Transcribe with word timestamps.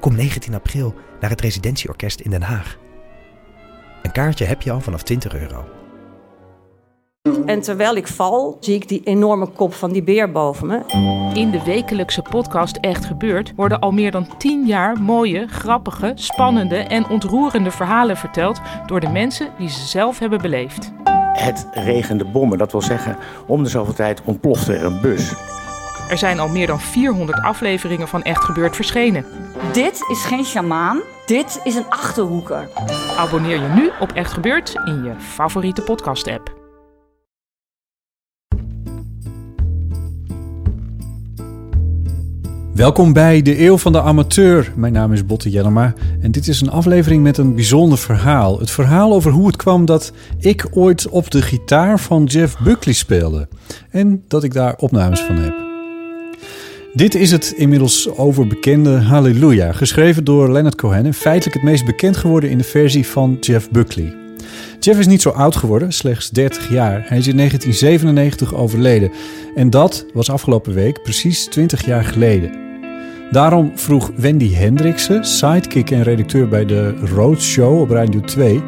Kom 0.00 0.14
19 0.14 0.54
april 0.54 0.94
naar 1.20 1.30
het 1.30 1.40
Residentieorkest 1.40 2.20
in 2.20 2.30
Den 2.30 2.42
Haag. 2.42 2.78
Een 4.02 4.12
kaartje 4.12 4.44
heb 4.44 4.62
je 4.62 4.70
al 4.70 4.80
vanaf 4.80 5.02
20 5.02 5.34
euro. 5.34 5.64
En 7.46 7.60
terwijl 7.60 7.96
ik 7.96 8.06
val, 8.06 8.56
zie 8.60 8.74
ik 8.74 8.88
die 8.88 9.00
enorme 9.04 9.46
kop 9.46 9.74
van 9.74 9.92
die 9.92 10.02
beer 10.02 10.32
boven 10.32 10.66
me. 10.66 10.80
In 11.34 11.50
de 11.50 11.62
wekelijkse 11.64 12.22
podcast 12.22 12.76
Echt 12.76 13.04
Gebeurd 13.04 13.52
worden 13.56 13.80
al 13.80 13.90
meer 13.90 14.10
dan 14.10 14.36
10 14.38 14.66
jaar 14.66 15.00
mooie, 15.00 15.46
grappige, 15.46 16.12
spannende 16.14 16.76
en 16.76 17.08
ontroerende 17.08 17.70
verhalen 17.70 18.16
verteld 18.16 18.60
door 18.86 19.00
de 19.00 19.08
mensen 19.08 19.50
die 19.58 19.68
ze 19.68 19.86
zelf 19.86 20.18
hebben 20.18 20.42
beleefd. 20.42 20.92
Het 21.32 21.68
regende 21.72 22.24
bommen, 22.24 22.58
dat 22.58 22.72
wil 22.72 22.82
zeggen, 22.82 23.16
om 23.46 23.62
de 23.62 23.68
zoveel 23.68 23.94
tijd 23.94 24.22
ontplofte 24.24 24.74
er 24.74 24.84
een 24.84 25.00
bus. 25.00 25.34
Er 26.08 26.18
zijn 26.18 26.38
al 26.38 26.48
meer 26.48 26.66
dan 26.66 26.80
400 26.80 27.42
afleveringen 27.42 28.08
van 28.08 28.22
Echt 28.22 28.44
Gebeurd 28.44 28.76
verschenen. 28.76 29.24
Dit 29.72 30.00
is 30.10 30.24
geen 30.24 30.44
sjamaan, 30.44 31.00
dit 31.26 31.60
is 31.64 31.74
een 31.74 31.88
achterhoeker. 31.88 32.68
Abonneer 33.16 33.62
je 33.62 33.68
nu 33.68 33.90
op 34.00 34.12
Echt 34.12 34.32
Gebeurd 34.32 34.74
in 34.84 35.04
je 35.04 35.12
favoriete 35.18 35.82
podcast-app. 35.82 36.56
Welkom 42.74 43.12
bij 43.12 43.42
de 43.42 43.64
Eeuw 43.64 43.78
van 43.78 43.92
de 43.92 44.02
Amateur. 44.02 44.72
Mijn 44.76 44.92
naam 44.92 45.12
is 45.12 45.26
Botte 45.26 45.50
Jellema 45.50 45.94
en 46.20 46.30
dit 46.30 46.48
is 46.48 46.60
een 46.60 46.70
aflevering 46.70 47.22
met 47.22 47.38
een 47.38 47.54
bijzonder 47.54 47.98
verhaal. 47.98 48.58
Het 48.58 48.70
verhaal 48.70 49.12
over 49.12 49.32
hoe 49.32 49.46
het 49.46 49.56
kwam 49.56 49.84
dat 49.84 50.12
ik 50.38 50.66
ooit 50.70 51.08
op 51.08 51.30
de 51.30 51.42
gitaar 51.42 52.00
van 52.00 52.24
Jeff 52.24 52.58
Buckley 52.58 52.94
speelde. 52.94 53.48
En 53.90 54.24
dat 54.28 54.44
ik 54.44 54.52
daar 54.52 54.76
opnames 54.76 55.20
van 55.20 55.36
heb. 55.36 55.67
Dit 56.92 57.14
is 57.14 57.30
het 57.30 57.52
inmiddels 57.56 58.08
overbekende 58.08 58.90
Halleluja, 58.90 59.72
geschreven 59.72 60.24
door 60.24 60.52
Leonard 60.52 60.74
Cohen 60.74 61.04
en 61.04 61.14
feitelijk 61.14 61.56
het 61.56 61.64
meest 61.64 61.84
bekend 61.84 62.16
geworden 62.16 62.50
in 62.50 62.58
de 62.58 62.64
versie 62.64 63.06
van 63.06 63.36
Jeff 63.40 63.70
Buckley. 63.70 64.14
Jeff 64.80 64.98
is 64.98 65.06
niet 65.06 65.22
zo 65.22 65.30
oud 65.30 65.56
geworden, 65.56 65.92
slechts 65.92 66.30
30 66.30 66.70
jaar. 66.70 67.04
Hij 67.06 67.18
is 67.18 67.26
in 67.26 67.36
1997 67.36 68.54
overleden. 68.54 69.10
En 69.54 69.70
dat 69.70 70.06
was 70.14 70.30
afgelopen 70.30 70.74
week 70.74 71.02
precies 71.02 71.44
20 71.44 71.86
jaar 71.86 72.04
geleden. 72.04 72.50
Daarom 73.30 73.72
vroeg 73.74 74.10
Wendy 74.16 74.52
Hendriksen, 74.52 75.24
sidekick 75.24 75.90
en 75.90 76.02
redacteur 76.02 76.48
bij 76.48 76.64
de 76.64 76.94
Roadshow 77.14 77.80
op 77.80 77.90
Radio 77.90 78.20
2, 78.20 78.62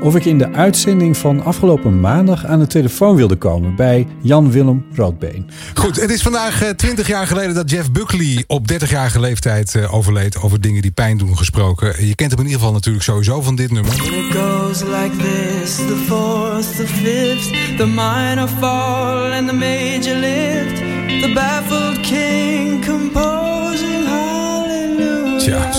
of 0.00 0.16
ik 0.16 0.24
in 0.24 0.38
de 0.38 0.52
uitzending 0.52 1.16
van 1.16 1.44
afgelopen 1.44 2.00
maandag 2.00 2.46
aan 2.46 2.58
de 2.58 2.66
telefoon 2.66 3.16
wilde 3.16 3.36
komen 3.36 3.76
bij 3.76 4.06
Jan-Willem 4.20 4.86
Roodbeen. 4.94 5.50
Goed, 5.74 6.00
het 6.00 6.10
is 6.10 6.22
vandaag 6.22 6.62
eh, 6.62 6.68
20 6.68 7.06
jaar 7.06 7.26
geleden 7.26 7.54
dat 7.54 7.70
Jeff 7.70 7.90
Buckley 7.90 8.44
op 8.46 8.72
30-jarige 8.72 9.20
leeftijd 9.20 9.74
eh, 9.74 9.94
overleed. 9.94 10.42
Over 10.42 10.60
dingen 10.60 10.82
die 10.82 10.90
pijn 10.90 11.18
doen 11.18 11.36
gesproken. 11.36 12.06
Je 12.06 12.14
kent 12.14 12.30
hem 12.30 12.40
in 12.40 12.46
ieder 12.46 12.60
geval 12.60 12.72
natuurlijk 12.74 13.04
sowieso 13.04 13.42
van 13.42 13.56
dit 13.56 13.70
nummer. 13.70 13.92
And 13.92 14.00
it 14.00 14.34
goes 14.34 14.82
like 14.82 15.16
this 15.16 15.76
the 15.76 16.04
fourth, 16.06 16.76
the 16.76 16.86
fifth, 16.86 17.76
the 17.76 17.86
minor 17.86 18.48
fall 18.48 19.32
and 19.32 19.48
the 19.48 19.54
major 19.54 20.16
lift. 20.16 20.78
The 21.20 21.32
baffled 21.34 21.89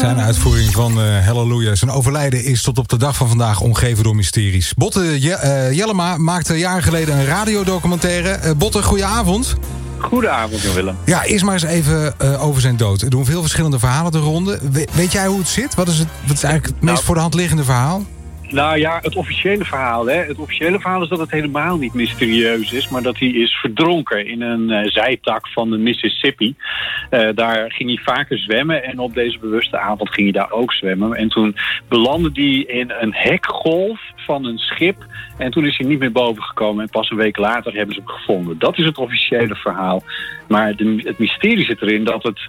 zijn 0.02 0.20
uitvoering 0.20 0.72
van 0.74 1.02
eh 1.02 1.26
Halleluja. 1.28 1.76
Zijn 1.76 1.92
overlijden 1.92 2.44
is 2.44 2.62
tot 2.62 2.78
op 2.78 2.88
de 2.90 2.98
dag 2.98 3.16
van 3.16 3.28
vandaag 3.28 3.60
omgeven 3.62 4.04
door 4.04 4.16
mysteries. 4.16 4.74
Botte 4.74 5.22
Je- 5.22 5.34
eh, 5.36 5.72
Jellema 5.72 6.18
maakte 6.18 6.58
jaren 6.58 6.84
geleden 6.84 7.16
een 7.18 7.26
radiodocumentaire. 7.26 8.30
Eh, 8.30 8.52
Botte, 8.58 8.84
goedenavond. 8.84 9.56
Goedenavond, 9.98 10.74
Willem. 10.74 10.96
Ja, 11.06 11.24
eerst 11.24 11.44
maar 11.44 11.54
eens 11.54 11.64
even 11.64 12.20
over 12.40 12.62
zijn 12.62 12.78
dood. 12.78 13.02
Er 13.02 13.10
doen 13.10 13.26
veel 13.26 13.42
verschillende 13.42 13.80
verhalen 13.80 14.12
de 14.12 14.18
ronde. 14.20 14.60
We- 14.72 14.88
weet 14.94 15.12
jij 15.12 15.28
hoe 15.28 15.40
het 15.40 15.48
zit? 15.48 15.76
Wat 15.76 15.88
is, 15.88 15.98
het, 15.98 16.08
wat 16.28 16.36
is 16.38 16.44
eigenlijk 16.44 16.66
het 16.76 16.84
meest 16.84 16.94
Nou. 16.94 17.06
voor 17.06 17.16
de 17.16 17.22
hand 17.22 17.34
liggende 17.34 17.64
verhaal? 17.64 18.04
Nou 18.52 18.78
ja, 18.78 19.00
het 19.02 19.16
officiële 19.16 19.66
verhaal. 19.66 20.06
Hè. 20.06 20.16
Het 20.16 20.40
officiële 20.40 20.80
verhaal 20.80 21.04
is 21.04 21.10
dat 21.10 21.20
het 21.20 21.32
helemaal 21.32 21.78
niet 21.78 21.94
mysterieus 21.94 22.72
is, 22.72 22.90
maar 22.90 23.02
dat 23.02 23.18
hij 23.18 23.28
is 23.28 23.54
verdronken 23.54 24.26
in 24.26 24.42
een 24.42 24.70
eh, 24.70 24.92
zijtak 24.92 25.48
van 25.48 25.70
de 25.70 25.78
Mississippi. 25.78 26.56
Eh, 27.10 27.30
daar 27.36 27.72
ging 27.72 27.90
hij 27.90 28.16
vaker 28.16 28.38
zwemmen 28.38 28.84
en 28.84 29.00
op 29.00 29.14
deze 29.14 29.40
bewuste 29.40 29.78
avond 29.78 30.14
ging 30.14 30.32
hij 30.32 30.42
daar 30.42 30.52
ook 30.52 30.74
zwemmen. 30.74 31.14
En 31.14 31.30
toen 31.30 31.56
belandde 31.88 32.30
hij 32.34 32.78
in 32.78 32.92
een 33.00 33.14
hekgolf 33.14 34.02
van 34.16 34.46
een 34.46 34.58
schip 34.58 35.06
en 35.38 35.52
toen 35.52 35.66
is 35.66 35.78
hij 35.78 35.88
niet 35.88 36.00
meer 36.00 36.12
boven 36.12 36.44
gekomen 36.44 36.84
en 36.84 36.90
pas 36.90 37.10
een 37.10 37.18
week 37.18 37.38
later 37.38 37.74
hebben 37.74 37.96
ze 37.96 38.02
hem 38.06 38.10
gevonden. 38.10 38.60
Dat 38.60 38.78
is 38.78 38.86
het 38.86 38.98
officiële 38.98 39.56
verhaal. 39.56 40.04
Maar 40.48 40.76
de, 40.76 41.02
het 41.04 41.18
mysterie 41.18 41.66
zit 41.66 41.82
erin 41.82 42.04
dat 42.04 42.24
het, 42.24 42.40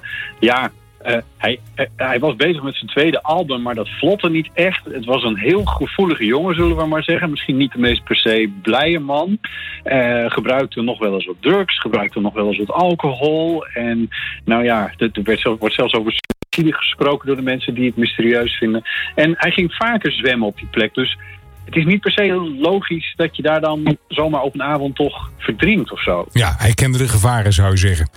ja, 0.40 0.70
eh, 1.02 1.16
hij, 1.36 1.60
eh, 1.74 1.86
hij 1.96 2.18
was 2.18 2.36
bezig 2.36 2.62
met 2.62 2.74
zijn 2.74 2.90
tweede 2.90 3.22
album, 3.22 3.62
maar 3.62 3.74
dat 3.74 3.88
vlotte 3.88 4.30
niet 4.30 4.50
echt. 4.54 4.84
Het 4.84 5.04
was 5.04 5.22
een 5.22 5.36
heel 5.36 5.64
gevoelige 5.64 6.24
jongen, 6.24 6.54
zullen 6.54 6.76
we 6.76 6.86
maar 6.86 7.02
zeggen. 7.02 7.30
Misschien 7.30 7.56
niet 7.56 7.72
de 7.72 7.78
meest 7.78 8.04
per 8.04 8.16
se 8.16 8.52
blije 8.62 8.98
man. 8.98 9.38
Eh, 9.82 10.30
gebruikte 10.30 10.82
nog 10.82 10.98
wel 10.98 11.14
eens 11.14 11.26
wat 11.26 11.36
drugs, 11.40 11.80
gebruikte 11.80 12.20
nog 12.20 12.34
wel 12.34 12.46
eens 12.46 12.58
wat 12.58 12.70
alcohol. 12.70 13.66
En 13.66 14.08
nou 14.44 14.64
ja, 14.64 14.92
er 14.96 15.10
er 15.12 15.22
werd 15.22 15.42
wordt 15.42 15.74
zelfs 15.74 15.94
over 15.94 16.12
suïcide 16.12 16.76
gesproken 16.76 17.26
door 17.26 17.36
de 17.36 17.42
mensen 17.42 17.74
die 17.74 17.86
het 17.86 17.96
mysterieus 17.96 18.56
vinden. 18.56 18.82
En 19.14 19.34
hij 19.36 19.50
ging 19.50 19.74
vaker 19.74 20.12
zwemmen 20.12 20.48
op 20.48 20.56
die 20.56 20.69
plek. 20.70 20.94
Dus 20.94 21.19
het 21.64 21.76
is 21.76 21.84
niet 21.84 22.00
per 22.00 22.12
se 22.12 22.54
logisch 22.58 23.12
dat 23.16 23.36
je 23.36 23.42
daar 23.42 23.60
dan 23.60 23.96
zomaar 24.08 24.42
op 24.42 24.54
een 24.54 24.62
avond 24.62 24.96
toch 24.96 25.30
verdrinkt 25.38 25.92
of 25.92 26.02
zo. 26.02 26.26
Ja, 26.32 26.54
hij 26.58 26.74
kende 26.74 26.98
de 26.98 27.08
gevaren, 27.08 27.52
zou 27.52 27.70
je 27.70 27.76
zeggen. 27.76 28.08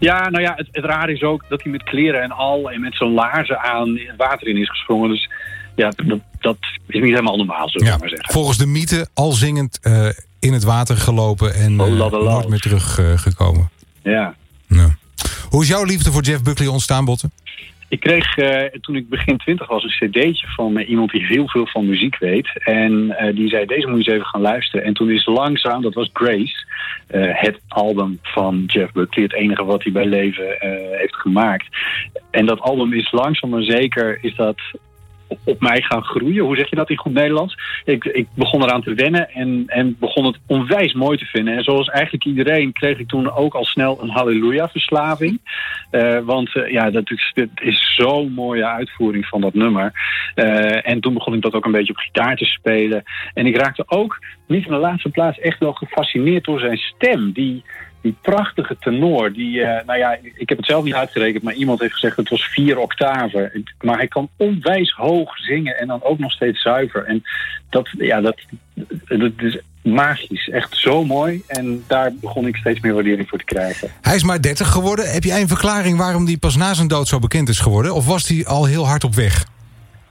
Ja, 0.00 0.28
nou 0.30 0.42
ja, 0.44 0.52
het, 0.56 0.68
het 0.72 0.84
raar 0.84 1.10
is 1.10 1.22
ook 1.22 1.44
dat 1.48 1.62
hij 1.62 1.72
met 1.72 1.82
kleren 1.82 2.22
en 2.22 2.30
al 2.30 2.70
en 2.70 2.80
met 2.80 2.94
zo'n 2.94 3.12
laarzen 3.12 3.58
aan 3.60 3.88
het 4.06 4.16
water 4.16 4.48
in 4.48 4.56
is 4.56 4.68
gesprongen. 4.70 5.08
Dus 5.08 5.30
ja, 5.76 5.92
dat, 6.06 6.18
dat 6.40 6.56
is 6.86 7.00
niet 7.00 7.10
helemaal 7.10 7.36
normaal, 7.36 7.68
zullen 7.68 7.86
we 7.86 7.92
Ja, 7.92 7.98
maar 7.98 8.08
zeggen. 8.08 8.32
volgens 8.32 8.58
de 8.58 8.66
mythe 8.66 9.08
al 9.14 9.32
zingend 9.32 9.78
eh, 9.82 10.08
in 10.38 10.52
het 10.52 10.62
water 10.64 10.96
gelopen 10.96 11.54
en 11.54 11.80
Oh, 11.80 11.88
laddelal. 11.88 12.32
nooit 12.34 12.48
meer 12.48 12.58
teruggekomen. 12.60 13.70
Ja. 14.02 14.34
Ja. 14.66 14.96
Hoe 15.48 15.62
is 15.62 15.68
jouw 15.68 15.84
liefde 15.84 16.12
voor 16.12 16.22
Jeff 16.22 16.42
Buckley 16.42 16.68
ontstaan, 16.68 17.04
Botten? 17.04 17.32
Ik 17.90 18.00
kreeg 18.00 18.36
eh, 18.36 18.80
toen 18.80 18.96
ik 18.96 19.08
begin 19.08 19.36
twintig 19.36 19.68
was 19.68 19.84
een 19.84 20.08
cd'tje 20.08 20.46
van 20.46 20.78
eh, 20.78 20.88
iemand 20.88 21.10
die 21.10 21.26
heel 21.26 21.48
veel 21.48 21.66
van 21.66 21.86
muziek 21.86 22.18
weet. 22.18 22.50
En 22.64 23.10
eh, 23.18 23.34
die 23.34 23.48
zei, 23.48 23.66
deze 23.66 23.86
moet 23.86 24.04
je 24.04 24.10
eens 24.10 24.20
even 24.20 24.30
gaan 24.30 24.40
luisteren. 24.40 24.86
En 24.86 24.94
toen 24.94 25.10
is 25.10 25.26
langzaam, 25.26 25.82
dat 25.82 25.94
was 25.94 26.10
Grace, 26.12 26.66
het 27.32 27.60
album 27.68 28.18
van 28.22 28.64
Jeff 28.66 28.92
Buckley. 28.92 29.24
Het 29.24 29.34
enige 29.34 29.64
wat 29.64 29.82
hij 29.82 29.92
bij 29.92 30.06
leven 30.06 30.56
heeft 30.90 31.16
gemaakt. 31.16 31.66
En 32.30 32.46
dat 32.46 32.60
album 32.60 32.92
is 32.92 33.12
langzaam 33.12 33.50
maar 33.50 33.62
zeker 33.62 34.18
is 34.22 34.34
dat 34.34 34.60
op, 35.44 35.60
mij 35.60 35.82
gaan 35.82 36.02
groeien. 36.02 36.44
Hoe 36.44 36.56
zeg 36.56 36.70
je 36.70 36.76
dat 36.76 36.90
in 36.90 36.96
goed 36.96 37.12
Nederlands? 37.12 37.56
Ik, 37.84 38.04
ik 38.04 38.26
begon 38.34 38.62
eraan 38.62 38.82
te 38.82 38.94
wennen 38.94 39.30
en, 39.30 39.64
en 39.66 39.96
begon 39.98 40.24
het 40.24 40.38
onwijs 40.46 40.92
mooi 40.92 41.18
te 41.18 41.24
vinden. 41.24 41.56
En 41.56 41.64
zoals 41.64 41.88
eigenlijk 41.88 42.24
iedereen 42.24 42.72
kreeg 42.72 42.98
ik 42.98 43.08
toen 43.08 43.32
ook 43.32 43.54
al 43.54 43.64
snel 43.64 44.02
een 44.02 44.10
halleluja-verslaving. 44.10 45.40
Eh, 45.90 46.18
want 46.18 46.56
eh, 46.56 46.70
ja, 46.70 46.90
dat 46.90 47.10
is, 47.10 47.34
is 47.54 47.94
zo'n 47.96 48.32
mooie 48.32 48.66
uitvoering 48.66 49.26
van 49.26 49.40
dat 49.40 49.54
nummer. 49.54 49.92
Eh, 50.34 50.88
en 50.88 51.00
toen 51.00 51.14
begon 51.14 51.34
ik 51.34 51.42
dat 51.42 51.54
ook 51.54 51.64
een 51.64 51.72
beetje 51.72 51.92
op 51.92 51.98
gitaar 51.98 52.36
te 52.36 52.44
spelen. 52.44 53.02
En 53.34 53.46
ik 53.46 53.56
raakte 53.56 53.84
ook, 53.86 54.18
niet 54.46 54.64
in 54.64 54.72
de 54.72 54.78
laatste 54.78 55.08
plaats, 55.08 55.38
echt 55.38 55.58
wel 55.58 55.72
gefascineerd 55.72 56.44
door 56.44 56.60
zijn 56.60 56.76
stem. 56.76 57.32
Die, 57.32 57.64
die 58.00 58.16
prachtige 58.20 58.76
tenor. 58.80 59.32
Die, 59.32 59.62
eh, 59.62 59.86
nou 59.86 59.98
ja, 59.98 60.18
ik 60.34 60.48
heb 60.48 60.58
het 60.58 60.66
zelf 60.66 60.84
niet 60.84 60.94
uitgerekend, 60.94 61.42
maar 61.42 61.54
iemand 61.54 61.80
heeft 61.80 61.92
gezegd 61.92 62.16
het 62.16 62.28
was 62.28 62.44
vier 62.44 62.78
octaven. 62.78 63.64
Maar 63.80 63.96
hij 63.96 64.08
kan 64.08 64.28
onwijs 64.36 64.92
hoog 64.92 65.36
zingen 65.38 65.78
en 65.78 65.86
dan 65.86 66.02
ook 66.02 66.18
nog 66.18 66.32
steeds 66.32 66.62
zuiver. 66.62 67.04
En 67.04 67.22
dat, 67.70 67.88
ja, 67.98 68.20
dat, 68.20 68.40
dat 69.08 69.32
is 69.36 69.58
magisch. 69.82 70.48
Echt 70.48 70.76
zo 70.76 71.04
mooi. 71.04 71.42
En 71.46 71.84
daar 71.86 72.12
begon 72.20 72.46
ik 72.46 72.56
steeds 72.56 72.80
meer 72.80 72.94
waardering 72.94 73.28
voor 73.28 73.38
te 73.38 73.44
krijgen. 73.44 73.90
Hij 74.00 74.14
is 74.14 74.22
maar 74.22 74.42
30 74.42 74.68
geworden. 74.68 75.10
Heb 75.12 75.24
jij 75.24 75.40
een 75.40 75.48
verklaring 75.48 75.98
waarom 75.98 76.26
hij 76.26 76.36
pas 76.36 76.56
na 76.56 76.74
zijn 76.74 76.88
dood 76.88 77.08
zo 77.08 77.18
bekend 77.18 77.48
is 77.48 77.58
geworden? 77.58 77.94
Of 77.94 78.06
was 78.06 78.28
hij 78.28 78.46
al 78.46 78.64
heel 78.64 78.86
hard 78.86 79.04
op 79.04 79.14
weg? 79.14 79.46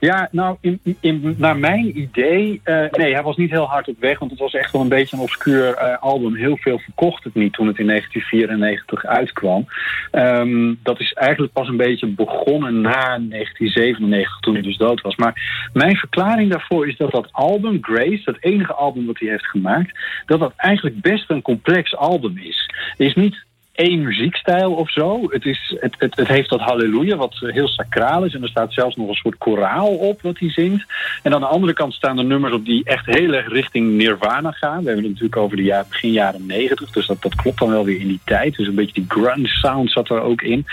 Ja, 0.00 0.28
nou, 0.32 0.56
in, 0.60 0.80
in, 1.00 1.34
naar 1.38 1.56
mijn 1.56 1.98
idee, 1.98 2.60
eh, 2.64 2.84
nee, 2.90 3.12
hij 3.12 3.22
was 3.22 3.36
niet 3.36 3.50
heel 3.50 3.66
hard 3.66 3.88
op 3.88 3.96
weg, 3.98 4.18
want 4.18 4.30
het 4.30 4.40
was 4.40 4.54
echt 4.54 4.72
wel 4.72 4.80
een 4.80 4.88
beetje 4.88 5.16
een 5.16 5.22
obscuur 5.22 5.74
eh, 5.74 6.02
album. 6.02 6.34
Heel 6.34 6.56
veel 6.56 6.78
verkocht 6.78 7.24
het 7.24 7.34
niet 7.34 7.52
toen 7.52 7.66
het 7.66 7.78
in 7.78 7.86
1994 7.86 9.06
uitkwam. 9.06 9.66
Ehm, 10.10 10.74
dat 10.82 11.00
is 11.00 11.12
eigenlijk 11.12 11.52
pas 11.52 11.68
een 11.68 11.76
beetje 11.76 12.06
begonnen 12.06 12.80
na 12.80 13.18
1997, 13.18 14.40
toen 14.40 14.54
hij 14.54 14.62
dus 14.62 14.76
dood 14.76 15.00
was. 15.00 15.16
Maar 15.16 15.68
mijn 15.72 15.96
verklaring 15.96 16.50
daarvoor 16.50 16.88
is 16.88 16.96
dat 16.96 17.10
dat 17.10 17.28
album, 17.32 17.78
Grace, 17.80 18.22
dat 18.24 18.36
enige 18.40 18.74
album 18.74 19.06
dat 19.06 19.18
hij 19.18 19.28
heeft 19.28 19.46
gemaakt, 19.46 19.98
dat 20.26 20.40
dat 20.40 20.52
eigenlijk 20.56 21.00
best 21.00 21.30
een 21.30 21.42
complex 21.42 21.96
album 21.96 22.38
is. 22.38 22.70
Het 22.96 23.06
is 23.06 23.14
niet 23.14 23.48
één 23.72 24.02
muziekstijl 24.02 24.72
of 24.72 24.90
zo. 24.90 25.30
Het, 25.30 25.44
is, 25.44 25.76
het, 25.80 25.94
het, 25.98 26.16
het 26.16 26.28
heeft 26.28 26.48
dat 26.48 26.60
halleluja, 26.60 27.16
wat 27.16 27.34
heel 27.38 27.68
sacraal 27.68 28.24
is. 28.24 28.34
En 28.34 28.42
er 28.42 28.48
staat 28.48 28.72
zelfs 28.72 28.96
nog 28.96 29.08
een 29.08 29.14
soort 29.14 29.38
koraal 29.38 29.88
op 29.88 30.22
wat 30.22 30.38
hij 30.38 30.50
zingt. 30.50 30.84
En 31.22 31.34
aan 31.34 31.40
de 31.40 31.46
andere 31.46 31.72
kant 31.72 31.94
staan 31.94 32.18
er 32.18 32.24
nummers 32.24 32.52
op 32.52 32.64
die 32.64 32.84
echt 32.84 33.06
heel 33.06 33.32
erg 33.32 33.48
richting 33.48 33.90
Nirvana 33.90 34.50
gaan. 34.50 34.80
We 34.80 34.86
hebben 34.86 35.04
het 35.04 35.12
natuurlijk 35.12 35.36
over 35.36 35.56
de 35.56 35.62
jaar, 35.62 35.86
begin 35.88 36.12
jaren 36.12 36.46
negentig. 36.46 36.90
Dus 36.90 37.06
dat, 37.06 37.22
dat 37.22 37.34
klopt 37.34 37.58
dan 37.58 37.70
wel 37.70 37.84
weer 37.84 38.00
in 38.00 38.08
die 38.08 38.20
tijd. 38.24 38.56
Dus 38.56 38.66
een 38.66 38.74
beetje 38.74 39.00
die 39.00 39.04
grunge 39.08 39.48
sound 39.48 39.90
zat 39.90 40.10
er 40.10 40.20
ook 40.20 40.42
in. 40.42 40.66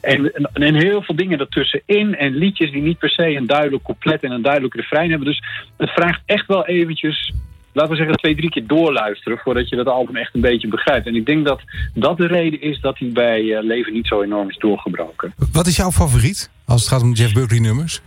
En, 0.00 0.32
en, 0.52 0.74
heel 0.74 1.02
veel 1.02 1.16
dingen 1.16 1.38
ertussenin. 1.38 2.16
En 2.16 2.34
liedjes 2.34 2.70
die 2.70 2.82
niet 2.82 2.98
per 2.98 3.10
se 3.10 3.34
een 3.34 3.46
duidelijk 3.46 3.82
couplet 3.82 4.22
en 4.22 4.30
een 4.30 4.42
duidelijk 4.42 4.74
refrein 4.74 5.10
hebben. 5.10 5.28
Dus 5.28 5.42
het 5.76 5.90
vraagt 5.90 6.22
echt 6.26 6.46
wel 6.46 6.66
eventjes 6.66 7.32
laten 7.76 7.90
we 7.90 7.96
zeggen, 7.96 8.16
twee, 8.16 8.36
drie 8.36 8.50
keer 8.50 8.66
doorluisteren 8.66 9.38
voordat 9.38 9.68
je 9.68 9.76
dat 9.76 9.86
album 9.86 10.16
echt 10.16 10.34
een 10.34 10.40
beetje 10.40 10.68
begrijpt. 10.68 11.06
En 11.06 11.14
ik 11.14 11.26
denk 11.26 11.46
dat 11.46 11.60
dat 11.94 12.16
de 12.16 12.26
reden 12.26 12.60
is 12.60 12.80
dat 12.80 12.98
hij 12.98 13.10
bij 13.12 13.56
eh, 13.56 13.64
Leven 13.64 13.92
niet 13.92 14.06
zo 14.06 14.22
enorm 14.22 14.48
is 14.48 14.58
doorgebroken. 14.58 15.34
Wat 15.52 15.66
is 15.66 15.76
jouw 15.76 15.90
favoriet 15.90 16.50
als 16.64 16.80
het 16.80 16.90
gaat 16.90 17.02
om 17.02 17.12
Jeff 17.12 17.34
Buckley 17.34 17.60
nummers? 17.60 18.00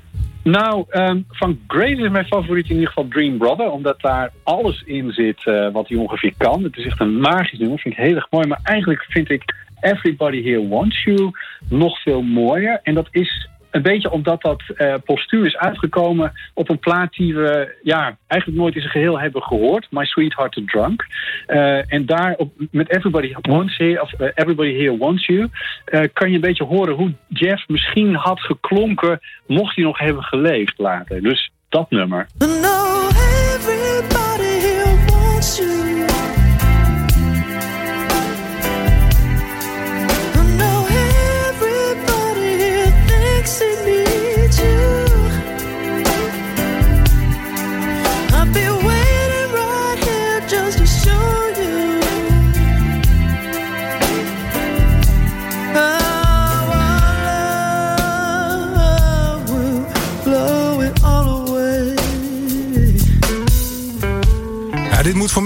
Nou, 0.43 0.85
um, 0.91 1.25
van 1.29 1.59
Grace 1.67 2.03
is 2.03 2.09
mijn 2.09 2.25
favoriet 2.25 2.65
in 2.65 2.73
ieder 2.73 2.87
geval 2.87 3.07
Dream 3.07 3.37
Brother. 3.37 3.71
Omdat 3.71 4.01
daar 4.01 4.31
alles 4.43 4.83
in 4.85 5.11
zit 5.11 5.45
uh, 5.45 5.71
wat 5.71 5.87
hij 5.87 5.97
ongeveer 5.97 6.33
kan. 6.37 6.63
Het 6.63 6.77
is 6.77 6.85
echt 6.85 6.99
een 6.99 7.19
magisch 7.19 7.59
nummer, 7.59 7.79
vind 7.79 7.97
ik 7.97 8.03
heel 8.03 8.15
erg 8.15 8.27
mooi. 8.29 8.47
Maar 8.47 8.59
eigenlijk 8.63 9.05
vind 9.09 9.29
ik 9.29 9.43
Everybody 9.79 10.43
Here 10.43 10.67
Wants 10.67 11.03
You 11.03 11.31
nog 11.69 12.01
veel 12.01 12.21
mooier. 12.21 12.79
En 12.83 12.93
dat 12.93 13.07
is 13.11 13.49
een 13.71 13.81
beetje 13.81 14.11
omdat 14.11 14.41
dat 14.41 14.63
uh, 14.75 14.93
postuur 15.05 15.45
is 15.45 15.57
uitgekomen 15.57 16.33
op 16.53 16.69
een 16.69 16.79
plaat 16.79 17.13
die 17.13 17.35
we 17.35 17.75
ja, 17.83 18.17
eigenlijk 18.27 18.61
nooit 18.61 18.75
in 18.75 18.81
zijn 18.81 18.93
geheel 18.93 19.19
hebben 19.19 19.43
gehoord. 19.43 19.87
My 19.89 20.05
Sweetheart 20.05 20.53
the 20.53 20.65
Drunk. 20.65 21.05
Uh, 21.47 21.93
en 21.93 22.05
daar 22.05 22.35
op, 22.37 22.51
met 22.71 22.89
Everybody 22.89 23.35
Wants 23.41 23.77
Here, 23.77 24.01
of, 24.01 24.13
uh, 24.19 24.27
Everybody 24.33 24.73
Here 24.73 24.97
Wants 24.97 25.25
You, 25.25 25.49
kan 26.13 26.29
je 26.29 26.35
een 26.35 26.41
beetje 26.41 26.63
horen 26.63 26.95
hoe 26.95 27.13
Jeff 27.27 27.67
misschien 27.67 28.15
had 28.15 28.39
geklonken 28.39 29.19
mocht 29.47 29.75
hij 29.75 29.83
nog 29.85 29.99
hebben 29.99 30.23
geleefd 30.23 30.77
later. 30.77 31.21
Dus 31.21 31.51
dat 31.69 31.89
nummer. 31.89 32.27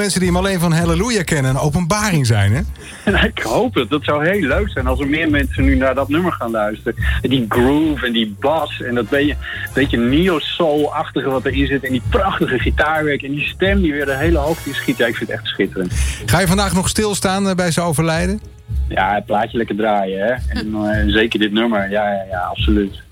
Mensen 0.04 0.22
die 0.22 0.30
hem 0.30 0.38
alleen 0.38 0.60
van 0.60 0.72
Halleluja 0.72 1.24
kennen 1.24 1.52
een 1.52 1.58
openbaring 1.58 2.26
zijn, 2.26 2.54
hè? 2.54 2.62
Ik 3.28 3.40
hoop 3.40 3.76
het. 3.76 3.90
Dat 3.90 4.04
zou 4.04 4.28
heel 4.28 4.48
leuk 4.48 4.70
zijn 4.70 4.88
als 4.88 5.00
er 5.00 5.08
meer 5.08 5.30
mensen 5.30 5.64
nu 5.64 5.76
naar 5.76 5.96
dat 5.96 6.10
nummer 6.10 6.32
gaan 6.32 6.52
luisteren. 6.52 6.96
Die 7.22 7.46
groove 7.50 8.06
en 8.06 8.14
die 8.14 8.36
bass 8.40 8.82
en 8.82 8.96
dat 8.96 9.10
beetje, 9.10 9.36
beetje 9.74 9.98
neo-soul-achtige 9.98 11.30
wat 11.30 11.46
erin 11.46 11.68
zit. 11.68 11.84
En 11.86 11.92
die 11.92 12.02
prachtige 12.10 12.60
gitaarwerk 12.60 13.22
en 13.22 13.32
die 13.32 13.46
stem 13.46 13.82
die 13.82 13.92
weer 13.92 14.06
de 14.06 14.16
hele 14.16 14.38
hoogte 14.38 14.70
in 14.70 14.76
schiet. 14.76 14.98
Ja, 14.98 15.08
ik 15.08 15.16
vind 15.16 15.30
het 15.30 15.40
echt 15.40 15.48
schitterend. 15.48 15.94
Ga 16.26 16.40
je 16.40 16.48
vandaag 16.48 16.74
nog 16.74 16.90
stilstaan 16.90 17.50
eh, 17.50 17.56
bij 17.56 17.72
zijn 17.72 17.86
overlijden? 17.86 18.42
Ja, 18.88 19.14
het 19.14 19.26
plaatje 19.26 19.58
lekker 19.58 19.76
draaien, 19.76 20.26
hè. 20.26 20.60
En 20.60 20.68
uh, 20.68 21.14
zeker 21.14 21.40
dit 21.40 21.52
nummer. 21.52 21.90
Ja, 21.90 22.12
ja, 22.12 22.26
ja, 22.30 22.40
absoluut. 22.40 23.03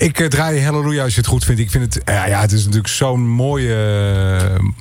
Ik 0.00 0.20
uh, 0.20 0.26
draai 0.26 0.62
Halleluja 0.64 1.02
als 1.02 1.14
je 1.14 1.20
het 1.20 1.28
goed 1.28 1.44
vindt. 1.44 1.60
Ik 1.60 1.70
vind 1.70 1.94
het, 1.94 2.08
uh, 2.08 2.26
ja, 2.28 2.40
het 2.40 2.52
is 2.52 2.60
natuurlijk 2.60 2.88
zo'n 2.88 3.28
mooie, 3.28 3.76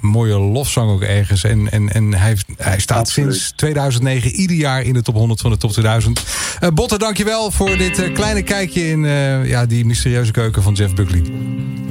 mooie 0.02 0.40
lofzang 0.40 0.92
ook 0.92 1.02
ergens. 1.02 1.44
En, 1.44 1.72
en, 1.72 1.94
en 1.94 2.14
hij, 2.14 2.38
hij 2.58 2.80
staat 2.80 2.98
Absoluut. 2.98 3.34
sinds 3.34 3.52
2009 3.56 4.32
ieder 4.32 4.56
jaar 4.56 4.82
in 4.82 4.94
de 4.94 5.02
top 5.02 5.16
100 5.16 5.42
van 5.42 5.52
de 5.52 5.58
top 5.58 5.72
2000. 5.72 6.26
Uh, 6.64 6.70
Botte, 6.70 6.98
dankjewel 6.98 7.52
voor 7.52 7.78
dit 7.78 8.12
kleine 8.14 8.42
kijkje 8.42 8.90
in 8.90 9.04
ja, 9.46 9.66
die 9.66 9.86
mysterieuze 9.86 10.32
keuken 10.32 10.64
van 10.64 10.74
Jeff 10.74 10.94
Buckley. 10.94 11.24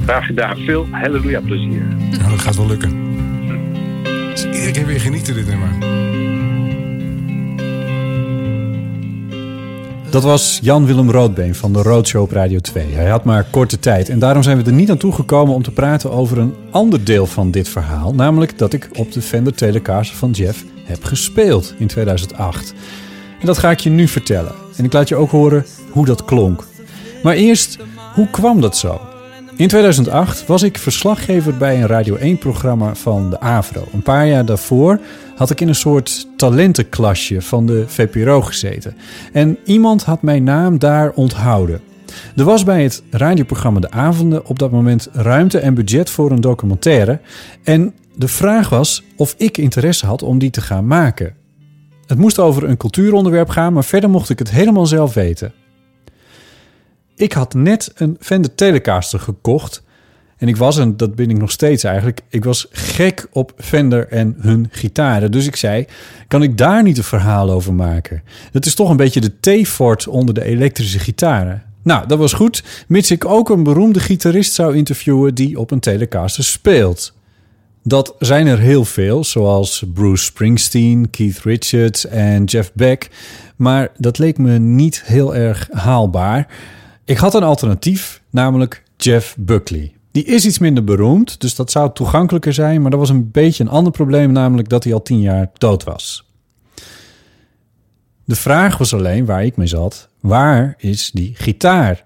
Graag 0.03 0.25
gedaan. 0.25 0.57
Veel 0.57 0.87
Halleluja 0.91 1.39
plezier. 1.39 1.81
Nou, 2.11 2.29
dat 2.29 2.39
gaat 2.39 2.55
wel 2.55 2.67
lukken. 2.67 3.07
Dus 4.31 4.45
iedere 4.45 4.71
keer 4.71 4.85
weer 4.85 4.99
genieten 4.99 5.33
dit 5.33 5.47
nummer. 5.47 5.69
Dat 10.11 10.23
was 10.23 10.59
Jan-Willem 10.61 11.11
Roodbeen 11.11 11.55
van 11.55 11.73
de 11.73 11.81
Roadshow 11.81 12.21
op 12.21 12.31
Radio 12.31 12.59
2. 12.59 12.93
Hij 12.93 13.09
had 13.09 13.23
maar 13.23 13.45
korte 13.49 13.79
tijd 13.79 14.09
en 14.09 14.19
daarom 14.19 14.43
zijn 14.43 14.57
we 14.57 14.63
er 14.63 14.73
niet 14.73 14.89
aan 14.89 14.97
toegekomen 14.97 15.55
om 15.55 15.63
te 15.63 15.71
praten 15.71 16.11
over 16.11 16.37
een 16.37 16.53
ander 16.71 17.03
deel 17.03 17.25
van 17.25 17.51
dit 17.51 17.69
verhaal. 17.69 18.13
Namelijk 18.13 18.57
dat 18.57 18.73
ik 18.73 18.89
op 18.97 19.11
de 19.11 19.21
Fender 19.21 19.53
Telecaster 19.53 20.17
van 20.17 20.31
Jeff 20.31 20.63
heb 20.83 21.03
gespeeld 21.03 21.73
in 21.77 21.87
2008. 21.87 22.73
En 23.39 23.45
dat 23.45 23.57
ga 23.57 23.71
ik 23.71 23.79
je 23.79 23.89
nu 23.89 24.07
vertellen. 24.07 24.51
En 24.75 24.85
ik 24.85 24.93
laat 24.93 25.09
je 25.09 25.15
ook 25.15 25.31
horen 25.31 25.65
hoe 25.91 26.05
dat 26.05 26.25
klonk. 26.25 26.67
Maar 27.23 27.35
eerst, 27.35 27.77
hoe 28.13 28.29
kwam 28.29 28.61
dat 28.61 28.77
zo? 28.77 29.08
In 29.59 29.67
2008 29.67 30.45
was 30.45 30.63
ik 30.63 30.77
verslaggever 30.77 31.57
bij 31.57 31.81
een 31.81 31.87
Radio 31.87 32.17
1-programma 32.17 32.95
van 32.95 33.29
de 33.29 33.39
AVRO. 33.39 33.83
Een 33.93 34.01
paar 34.01 34.27
jaar 34.27 34.45
daarvoor 34.45 34.99
had 35.35 35.49
ik 35.49 35.61
in 35.61 35.67
een 35.67 35.75
soort 35.75 36.27
talentenklasje 36.35 37.41
van 37.41 37.65
de 37.65 37.83
VPRO 37.87 38.41
gezeten. 38.41 38.95
En 39.33 39.57
iemand 39.65 40.03
had 40.03 40.21
mijn 40.21 40.43
naam 40.43 40.77
daar 40.77 41.11
onthouden. 41.11 41.81
Er 42.35 42.43
was 42.43 42.63
bij 42.63 42.83
het 42.83 43.03
radioprogramma 43.09 43.79
De 43.79 43.91
Avonden 43.91 44.45
op 44.45 44.59
dat 44.59 44.71
moment 44.71 45.09
ruimte 45.11 45.59
en 45.59 45.73
budget 45.73 46.09
voor 46.09 46.31
een 46.31 46.41
documentaire. 46.41 47.19
En 47.63 47.93
de 48.15 48.27
vraag 48.27 48.69
was 48.69 49.03
of 49.15 49.35
ik 49.37 49.57
interesse 49.57 50.05
had 50.05 50.23
om 50.23 50.39
die 50.39 50.49
te 50.51 50.61
gaan 50.61 50.87
maken. 50.87 51.35
Het 52.05 52.17
moest 52.17 52.39
over 52.39 52.63
een 52.63 52.77
cultuuronderwerp 52.77 53.49
gaan, 53.49 53.73
maar 53.73 53.83
verder 53.83 54.09
mocht 54.09 54.29
ik 54.29 54.39
het 54.39 54.51
helemaal 54.51 54.85
zelf 54.85 55.13
weten. 55.13 55.53
Ik 57.19 57.33
had 57.33 57.53
net 57.53 57.91
een 57.95 58.17
Fender 58.19 58.55
Telecaster 58.55 59.19
gekocht. 59.19 59.83
En 60.37 60.47
ik 60.47 60.57
was, 60.57 60.77
en 60.77 60.97
dat 60.97 61.15
ben 61.15 61.29
ik 61.29 61.37
nog 61.37 61.51
steeds 61.51 61.83
eigenlijk, 61.83 62.21
ik 62.29 62.43
was 62.43 62.67
gek 62.71 63.27
op 63.31 63.53
Fender 63.57 64.07
en 64.07 64.35
hun 64.39 64.67
gitaren. 64.71 65.31
Dus 65.31 65.47
ik 65.47 65.55
zei, 65.55 65.85
kan 66.27 66.43
ik 66.43 66.57
daar 66.57 66.83
niet 66.83 66.97
een 66.97 67.03
verhaal 67.03 67.51
over 67.51 67.73
maken? 67.73 68.23
Dat 68.51 68.65
is 68.65 68.75
toch 68.75 68.89
een 68.89 68.97
beetje 68.97 69.21
de 69.21 69.61
T-fort 69.61 70.07
onder 70.07 70.33
de 70.33 70.43
elektrische 70.43 70.99
gitaren. 70.99 71.63
Nou, 71.83 72.07
dat 72.07 72.17
was 72.17 72.33
goed, 72.33 72.63
mits 72.87 73.11
ik 73.11 73.25
ook 73.25 73.49
een 73.49 73.63
beroemde 73.63 73.99
gitarist 73.99 74.53
zou 74.53 74.75
interviewen 74.75 75.35
die 75.35 75.59
op 75.59 75.71
een 75.71 75.79
Telecaster 75.79 76.43
speelt. 76.43 77.13
Dat 77.83 78.15
zijn 78.19 78.47
er 78.47 78.59
heel 78.59 78.85
veel, 78.85 79.23
zoals 79.23 79.83
Bruce 79.93 80.23
Springsteen, 80.23 81.09
Keith 81.09 81.39
Richards 81.39 82.05
en 82.05 82.43
Jeff 82.43 82.71
Beck. 82.73 83.09
Maar 83.55 83.91
dat 83.97 84.17
leek 84.17 84.37
me 84.37 84.59
niet 84.59 85.03
heel 85.05 85.35
erg 85.35 85.67
haalbaar. 85.71 86.47
Ik 87.09 87.17
had 87.17 87.33
een 87.33 87.43
alternatief, 87.43 88.21
namelijk 88.29 88.83
Jeff 88.97 89.35
Buckley. 89.39 89.93
Die 90.11 90.23
is 90.23 90.45
iets 90.45 90.59
minder 90.59 90.83
beroemd, 90.83 91.41
dus 91.41 91.55
dat 91.55 91.71
zou 91.71 91.93
toegankelijker 91.93 92.53
zijn. 92.53 92.81
Maar 92.81 92.91
dat 92.91 92.99
was 92.99 93.09
een 93.09 93.31
beetje 93.31 93.63
een 93.63 93.69
ander 93.69 93.91
probleem, 93.91 94.31
namelijk 94.31 94.69
dat 94.69 94.83
hij 94.83 94.93
al 94.93 95.01
tien 95.01 95.19
jaar 95.19 95.49
dood 95.53 95.83
was. 95.83 96.29
De 98.25 98.35
vraag 98.35 98.77
was 98.77 98.93
alleen 98.93 99.25
waar 99.25 99.45
ik 99.45 99.57
mee 99.57 99.67
zat: 99.67 100.09
waar 100.19 100.73
is 100.77 101.11
die 101.11 101.35
gitaar? 101.35 102.03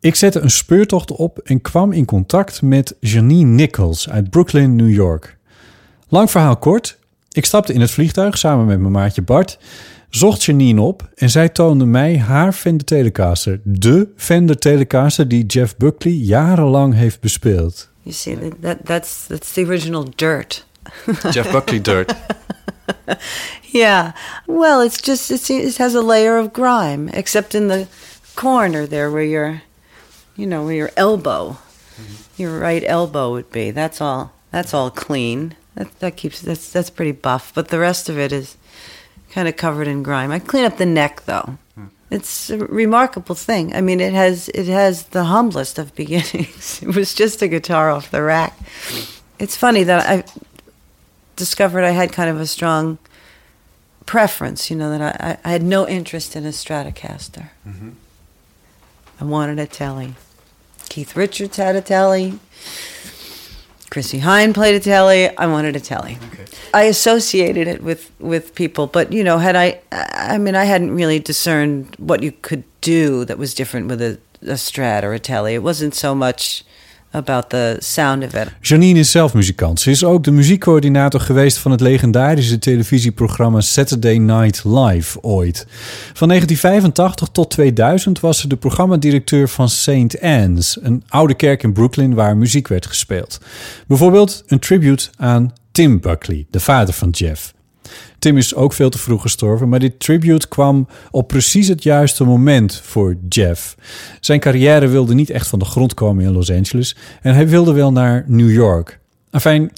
Ik 0.00 0.14
zette 0.14 0.40
een 0.40 0.50
speurtocht 0.50 1.10
op 1.10 1.38
en 1.38 1.60
kwam 1.60 1.92
in 1.92 2.04
contact 2.04 2.62
met 2.62 2.96
Janine 3.00 3.50
Nichols 3.50 4.08
uit 4.08 4.30
Brooklyn, 4.30 4.76
New 4.76 4.92
York. 4.92 5.36
Lang 6.08 6.30
verhaal 6.30 6.56
kort. 6.56 6.98
Ik 7.32 7.44
stapte 7.44 7.72
in 7.72 7.80
het 7.80 7.90
vliegtuig 7.90 8.38
samen 8.38 8.66
met 8.66 8.80
mijn 8.80 8.92
maatje 8.92 9.22
Bart 9.22 9.58
zocht 10.16 10.42
Janine 10.42 10.80
op 10.80 11.08
en 11.14 11.30
zij 11.30 11.48
toonde 11.48 11.84
mij 11.84 12.18
haar 12.18 12.52
Fender 12.52 12.86
Telecaster. 12.86 13.60
De 13.64 14.08
Fender 14.16 14.58
Telecaster 14.58 15.28
die 15.28 15.46
Jeff 15.46 15.76
Buckley 15.76 16.12
jarenlang 16.12 16.94
heeft 16.94 17.20
bespeeld. 17.20 17.88
You 18.02 18.14
see, 18.14 18.36
that, 18.60 18.76
that's, 18.84 19.26
that's 19.26 19.52
the 19.52 19.64
original 19.66 20.06
dirt. 20.16 20.66
Jeff 21.30 21.50
Buckley 21.50 21.80
dirt. 21.80 22.14
yeah. 23.72 24.12
Well, 24.46 24.84
it's 24.84 25.00
just, 25.00 25.30
it's, 25.30 25.50
it 25.50 25.76
has 25.76 25.94
a 25.94 26.02
layer 26.02 26.38
of 26.38 26.52
grime, 26.52 27.08
except 27.12 27.54
in 27.54 27.68
the 27.68 27.86
corner 28.34 28.88
there 28.88 29.10
where 29.10 29.28
your, 29.28 29.62
you 30.34 30.46
know, 30.46 30.64
where 30.64 30.76
your 30.76 30.90
elbow 30.94 31.56
your 32.36 32.58
right 32.58 32.82
elbow 32.86 33.30
would 33.32 33.50
be. 33.50 33.70
That's 33.70 34.00
all. 34.00 34.32
That's 34.50 34.74
all 34.74 34.90
clean. 34.90 35.54
That 35.74 35.98
that 36.00 36.16
keeps 36.16 36.40
that's 36.40 36.70
that's 36.70 36.90
pretty 36.90 37.12
buff. 37.12 37.52
But 37.54 37.68
the 37.68 37.78
rest 37.78 38.08
of 38.08 38.18
it 38.18 38.32
is 38.32 38.56
kind 39.32 39.48
of 39.48 39.56
covered 39.56 39.88
in 39.88 40.02
grime. 40.02 40.30
I 40.30 40.38
clean 40.38 40.64
up 40.64 40.76
the 40.76 40.86
neck 40.86 41.24
though. 41.24 41.58
Hmm. 41.74 41.86
It's 42.10 42.50
a 42.50 42.58
remarkable 42.58 43.34
thing. 43.34 43.74
I 43.74 43.80
mean, 43.80 44.00
it 44.00 44.12
has 44.12 44.48
it 44.50 44.66
has 44.66 45.04
the 45.04 45.24
humblest 45.24 45.78
of 45.78 45.94
beginnings. 45.96 46.82
It 46.82 46.94
was 46.94 47.14
just 47.14 47.42
a 47.42 47.48
guitar 47.48 47.90
off 47.90 48.10
the 48.10 48.22
rack. 48.22 48.56
It's 49.38 49.56
funny 49.56 49.82
that 49.84 50.06
I 50.08 50.24
discovered 51.36 51.82
I 51.82 51.90
had 51.90 52.12
kind 52.12 52.30
of 52.30 52.38
a 52.38 52.46
strong 52.46 52.98
preference. 54.06 54.70
You 54.70 54.76
know 54.76 54.96
that 54.96 55.00
I, 55.00 55.30
I, 55.30 55.38
I 55.44 55.52
had 55.52 55.62
no 55.62 55.88
interest 55.88 56.36
in 56.36 56.44
a 56.44 56.50
Stratocaster. 56.50 57.48
Mm-hmm. 57.66 57.90
I 59.20 59.24
wanted 59.24 59.58
a 59.58 59.66
telly. 59.66 60.14
Keith 60.88 61.16
Richards 61.16 61.56
had 61.56 61.74
a 61.74 61.80
telly. 61.80 62.38
Chrissy 63.92 64.20
Hine 64.20 64.54
played 64.54 64.74
a 64.74 64.80
telly. 64.80 65.28
I 65.36 65.46
wanted 65.46 65.76
a 65.76 65.80
telly. 65.80 66.16
I 66.72 66.84
associated 66.84 67.68
it 67.68 67.82
with 67.82 68.10
with 68.20 68.54
people, 68.54 68.86
but 68.86 69.12
you 69.12 69.22
know, 69.22 69.36
had 69.36 69.54
I, 69.54 69.82
I 69.92 70.38
mean, 70.38 70.54
I 70.54 70.64
hadn't 70.64 70.92
really 70.92 71.18
discerned 71.18 71.94
what 71.98 72.22
you 72.22 72.32
could 72.32 72.64
do 72.80 73.26
that 73.26 73.36
was 73.36 73.52
different 73.52 73.88
with 73.88 74.00
a, 74.00 74.18
a 74.40 74.54
Strat 74.54 75.02
or 75.02 75.12
a 75.12 75.18
telly. 75.18 75.52
It 75.52 75.62
wasn't 75.62 75.94
so 75.94 76.14
much 76.14 76.64
about 77.12 77.50
the 77.50 77.76
sound 77.78 78.22
it. 78.22 78.52
Janine 78.60 78.98
is 78.98 79.10
zelf 79.10 79.34
muzikant. 79.34 79.80
Ze 79.80 79.90
is 79.90 80.04
ook 80.04 80.24
de 80.24 80.30
muziekcoördinator 80.30 81.20
geweest 81.20 81.58
van 81.58 81.70
het 81.70 81.80
legendarische 81.80 82.58
televisieprogramma 82.58 83.60
Saturday 83.60 84.16
Night 84.16 84.64
Live 84.64 85.22
ooit. 85.22 85.66
Van 86.12 86.28
1985 86.28 87.28
tot 87.28 87.50
2000 87.50 88.20
was 88.20 88.40
ze 88.40 88.48
de 88.48 88.56
programmadirecteur 88.56 89.48
van 89.48 89.68
St. 89.68 90.20
Anne's, 90.20 90.78
een 90.82 91.04
oude 91.08 91.34
kerk 91.34 91.62
in 91.62 91.72
Brooklyn 91.72 92.14
waar 92.14 92.36
muziek 92.36 92.68
werd 92.68 92.86
gespeeld. 92.86 93.38
Bijvoorbeeld 93.86 94.42
een 94.46 94.58
tribute 94.58 95.08
aan 95.16 95.52
Tim 95.72 96.00
Buckley, 96.00 96.46
de 96.50 96.60
vader 96.60 96.94
van 96.94 97.10
Jeff. 97.10 97.52
Tim 98.22 98.36
is 98.36 98.54
ook 98.54 98.72
veel 98.72 98.90
te 98.90 98.98
vroeg 98.98 99.22
gestorven, 99.22 99.68
maar 99.68 99.78
dit 99.78 100.00
tribute 100.00 100.48
kwam 100.48 100.86
op 101.10 101.28
precies 101.28 101.68
het 101.68 101.82
juiste 101.82 102.24
moment 102.24 102.80
voor 102.84 103.16
Jeff. 103.28 103.74
Zijn 104.20 104.40
carrière 104.40 104.88
wilde 104.88 105.14
niet 105.14 105.30
echt 105.30 105.46
van 105.46 105.58
de 105.58 105.64
grond 105.64 105.94
komen 105.94 106.24
in 106.24 106.32
Los 106.32 106.50
Angeles 106.50 106.96
en 107.22 107.34
hij 107.34 107.48
wilde 107.48 107.72
wel 107.72 107.92
naar 107.92 108.24
New 108.26 108.50
York. 108.50 108.98
Enfin, 109.30 109.70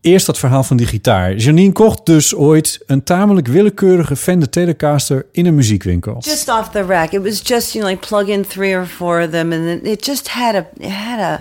eerst 0.00 0.26
dat 0.26 0.38
verhaal 0.38 0.62
van 0.62 0.76
die 0.76 0.86
gitaar. 0.86 1.34
Janine 1.34 1.72
kocht 1.72 2.06
dus 2.06 2.34
ooit 2.34 2.80
een 2.86 3.02
tamelijk 3.02 3.46
willekeurige 3.46 4.16
Fender 4.16 4.50
Telecaster 4.50 5.26
in 5.32 5.46
een 5.46 5.54
muziekwinkel. 5.54 6.16
Just 6.20 6.48
off 6.48 6.70
the 6.70 6.82
rack. 6.82 7.12
It 7.12 7.22
was 7.22 7.40
just 7.44 7.72
you 7.72 7.84
know 7.84 7.90
like 7.94 8.06
plug 8.06 8.26
in 8.26 8.46
three 8.46 8.76
or 8.76 8.86
four 8.86 9.22
of 9.22 9.30
them, 9.30 9.52
and 9.52 9.86
it 9.86 10.04
just 10.04 10.28
had 10.28 10.54
a 10.54 10.66
it 10.78 10.90
had 10.90 11.20
a 11.20 11.40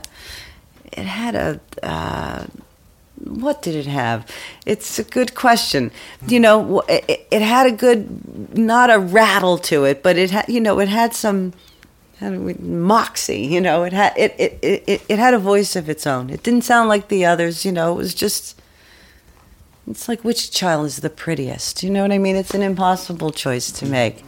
it 0.89 1.05
had 1.05 1.35
a 1.35 1.59
uh, 1.83 2.43
what 3.23 3.61
did 3.61 3.75
it 3.75 3.87
have? 3.87 4.29
It's 4.65 4.99
a 4.99 5.03
good 5.03 5.35
question. 5.35 5.91
You 6.27 6.39
know, 6.39 6.81
it, 6.81 7.27
it 7.31 7.41
had 7.41 7.67
a 7.67 7.71
good 7.71 8.57
not 8.57 8.89
a 8.89 8.99
rattle 8.99 9.57
to 9.59 9.85
it, 9.85 10.03
but 10.03 10.17
it 10.17 10.31
had 10.31 10.47
you 10.47 10.59
know 10.59 10.79
it 10.79 10.89
had 10.89 11.13
some 11.13 11.53
we, 12.21 12.53
moxie. 12.55 13.41
You 13.41 13.61
know, 13.61 13.83
it 13.83 13.93
had 13.93 14.13
it 14.17 14.35
it 14.37 14.59
it 14.61 15.05
it 15.07 15.19
had 15.19 15.33
a 15.33 15.39
voice 15.39 15.75
of 15.75 15.89
its 15.89 16.05
own. 16.05 16.29
It 16.29 16.43
didn't 16.43 16.63
sound 16.63 16.89
like 16.89 17.07
the 17.07 17.25
others. 17.25 17.65
You 17.65 17.71
know, 17.71 17.93
it 17.93 17.97
was 17.97 18.13
just. 18.13 18.61
It's 19.89 20.09
like 20.09 20.25
which 20.25 20.51
child 20.51 20.85
is 20.85 20.97
the 20.97 21.09
prettiest? 21.09 21.81
You 21.81 21.89
know 21.89 22.01
what 22.01 22.11
I 22.11 22.17
mean? 22.17 22.35
It's 22.35 22.53
an 22.53 22.61
impossible 22.61 23.31
choice 23.31 23.71
to 23.71 23.85
make. 23.85 24.25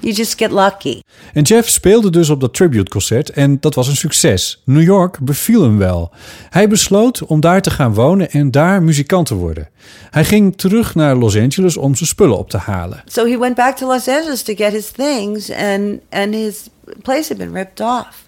You 0.00 0.14
just 0.14 0.38
get 0.38 0.50
lucky. 0.50 1.00
En 1.32 1.42
Jeff 1.42 1.68
speelde 1.68 2.10
dus 2.10 2.30
op 2.30 2.40
dat 2.40 2.54
tributeconcert 2.54 3.30
en 3.30 3.60
dat 3.60 3.74
was 3.74 3.88
een 3.88 3.96
succes. 3.96 4.62
New 4.64 4.82
York 4.82 5.18
beviel 5.18 5.62
hem 5.62 5.78
wel. 5.78 6.10
Hij 6.50 6.68
besloot 6.68 7.22
om 7.24 7.40
daar 7.40 7.62
te 7.62 7.70
gaan 7.70 7.94
wonen 7.94 8.30
en 8.30 8.50
daar 8.50 8.82
muzikant 8.82 9.26
te 9.26 9.34
worden. 9.34 9.68
Hij 10.10 10.24
ging 10.24 10.56
terug 10.56 10.94
naar 10.94 11.16
Los 11.16 11.36
Angeles 11.36 11.76
om 11.76 11.94
zijn 11.94 12.08
spullen 12.08 12.38
op 12.38 12.50
te 12.50 12.56
halen. 12.56 13.02
So 13.06 13.26
he 13.26 13.38
went 13.38 13.54
back 13.54 13.76
to 13.76 13.86
Los 13.86 14.08
Angeles 14.08 14.42
to 14.42 14.54
get 14.54 14.72
his 14.72 14.90
things, 14.90 15.50
and 15.50 16.00
and 16.10 16.34
his 16.34 16.68
place 17.02 17.28
had 17.28 17.36
been 17.38 17.52
ripped 17.52 17.80
off. 17.80 18.24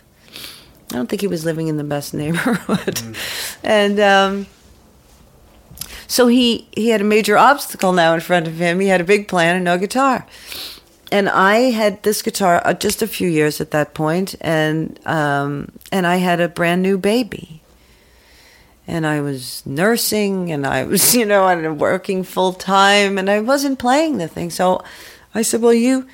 I 0.92 0.94
don't 0.94 1.08
think 1.08 1.20
he 1.20 1.28
was 1.28 1.42
living 1.42 1.68
in 1.68 1.76
the 1.76 1.84
best 1.84 2.12
neighborhood, 2.12 3.02
and 3.80 3.98
um, 3.98 4.46
so 6.06 6.26
he 6.26 6.66
he 6.70 6.92
had 6.92 7.00
a 7.00 7.04
major 7.04 7.38
obstacle 7.38 7.92
now 7.92 8.14
in 8.14 8.20
front 8.20 8.46
of 8.46 8.54
him. 8.58 8.80
He 8.80 8.90
had 8.90 9.00
a 9.00 9.04
big 9.04 9.26
plan 9.26 9.54
and 9.54 9.64
no 9.64 9.78
guitar. 9.78 10.26
And 11.12 11.28
I 11.28 11.70
had 11.70 12.02
this 12.02 12.22
guitar 12.22 12.62
uh, 12.64 12.72
just 12.72 13.02
a 13.02 13.06
few 13.06 13.28
years 13.28 13.60
at 13.60 13.70
that 13.70 13.92
point, 13.92 14.34
and 14.40 14.98
um, 15.06 15.68
and 15.90 16.06
I 16.06 16.16
had 16.16 16.40
a 16.40 16.48
brand 16.48 16.82
new 16.82 16.98
baby 16.98 17.62
and 18.86 19.06
I 19.06 19.20
was 19.20 19.62
nursing 19.64 20.52
and 20.52 20.66
I 20.66 20.84
was, 20.84 21.14
you 21.18 21.24
know, 21.24 21.46
and 21.46 21.80
working 21.80 22.24
full 22.24 22.52
time 22.52 23.18
and 23.18 23.30
I 23.30 23.40
wasn't 23.40 23.78
playing 23.78 24.18
the 24.18 24.28
thing. 24.28 24.50
So 24.50 24.82
I 25.34 25.42
said, 25.42 25.60
Well 25.62 25.74
you 25.74 26.06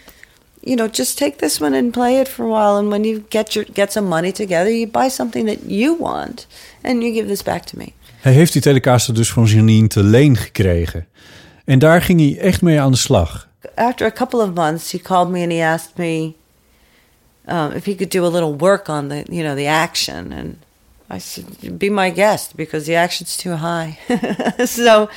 you 0.61 0.75
know, 0.75 0.89
just 0.89 1.19
take 1.19 1.37
this 1.39 1.61
one 1.61 1.73
and 1.73 1.93
play 1.93 2.21
it 2.21 2.29
for 2.29 2.45
a 2.45 2.49
while 2.49 2.77
and 2.79 2.91
when 2.91 3.05
you 3.05 3.25
get 3.31 3.55
your 3.55 3.65
get 3.65 3.93
some 3.93 4.09
money 4.09 4.33
together, 4.33 4.71
you 4.71 4.87
buy 4.87 5.09
something 5.09 5.47
that 5.47 5.59
you 5.65 5.95
want 5.95 6.47
and 6.83 7.03
you 7.03 7.13
give 7.13 7.29
this 7.29 7.43
back 7.43 7.65
to 7.67 7.79
me. 7.79 7.93
Hij 8.21 8.33
heeft 8.33 8.53
die 8.53 8.63
Telecaster 8.63 9.15
dus 9.15 9.33
van 9.33 9.45
Janine 9.45 9.87
te 9.87 10.03
leen 10.03 10.37
gekregen. 10.37 11.07
En 11.65 11.79
daar 11.79 12.03
ging 12.03 12.21
hij 12.21 12.39
echt 12.39 12.63
mee 12.63 12.81
aan 12.81 12.91
de 12.91 12.99
slag. 12.99 13.48
After 13.77 14.07
a 14.07 14.13
couple 14.13 14.41
of 14.41 14.55
months 14.55 14.91
he 14.91 14.99
called 14.99 15.31
me 15.31 15.43
and 15.43 15.53
he 15.53 15.61
asked 15.61 15.99
me 15.99 16.37
um, 17.47 17.73
if 17.73 17.87
he 17.87 17.95
could 17.95 18.11
do 18.11 18.25
a 18.25 18.29
little 18.29 18.55
work 18.55 18.89
on 18.89 19.09
the 19.09 19.27
you 19.29 19.43
know, 19.43 19.55
the 19.55 19.67
action 19.67 20.33
and 20.33 20.59
I 21.11 21.19
said, 21.19 21.79
be 21.79 21.89
my 21.89 22.11
guest 22.11 22.57
because 22.57 22.87
the 22.87 22.95
action's 22.95 23.37
too 23.37 23.57
high. 23.57 23.99
so 24.67 25.09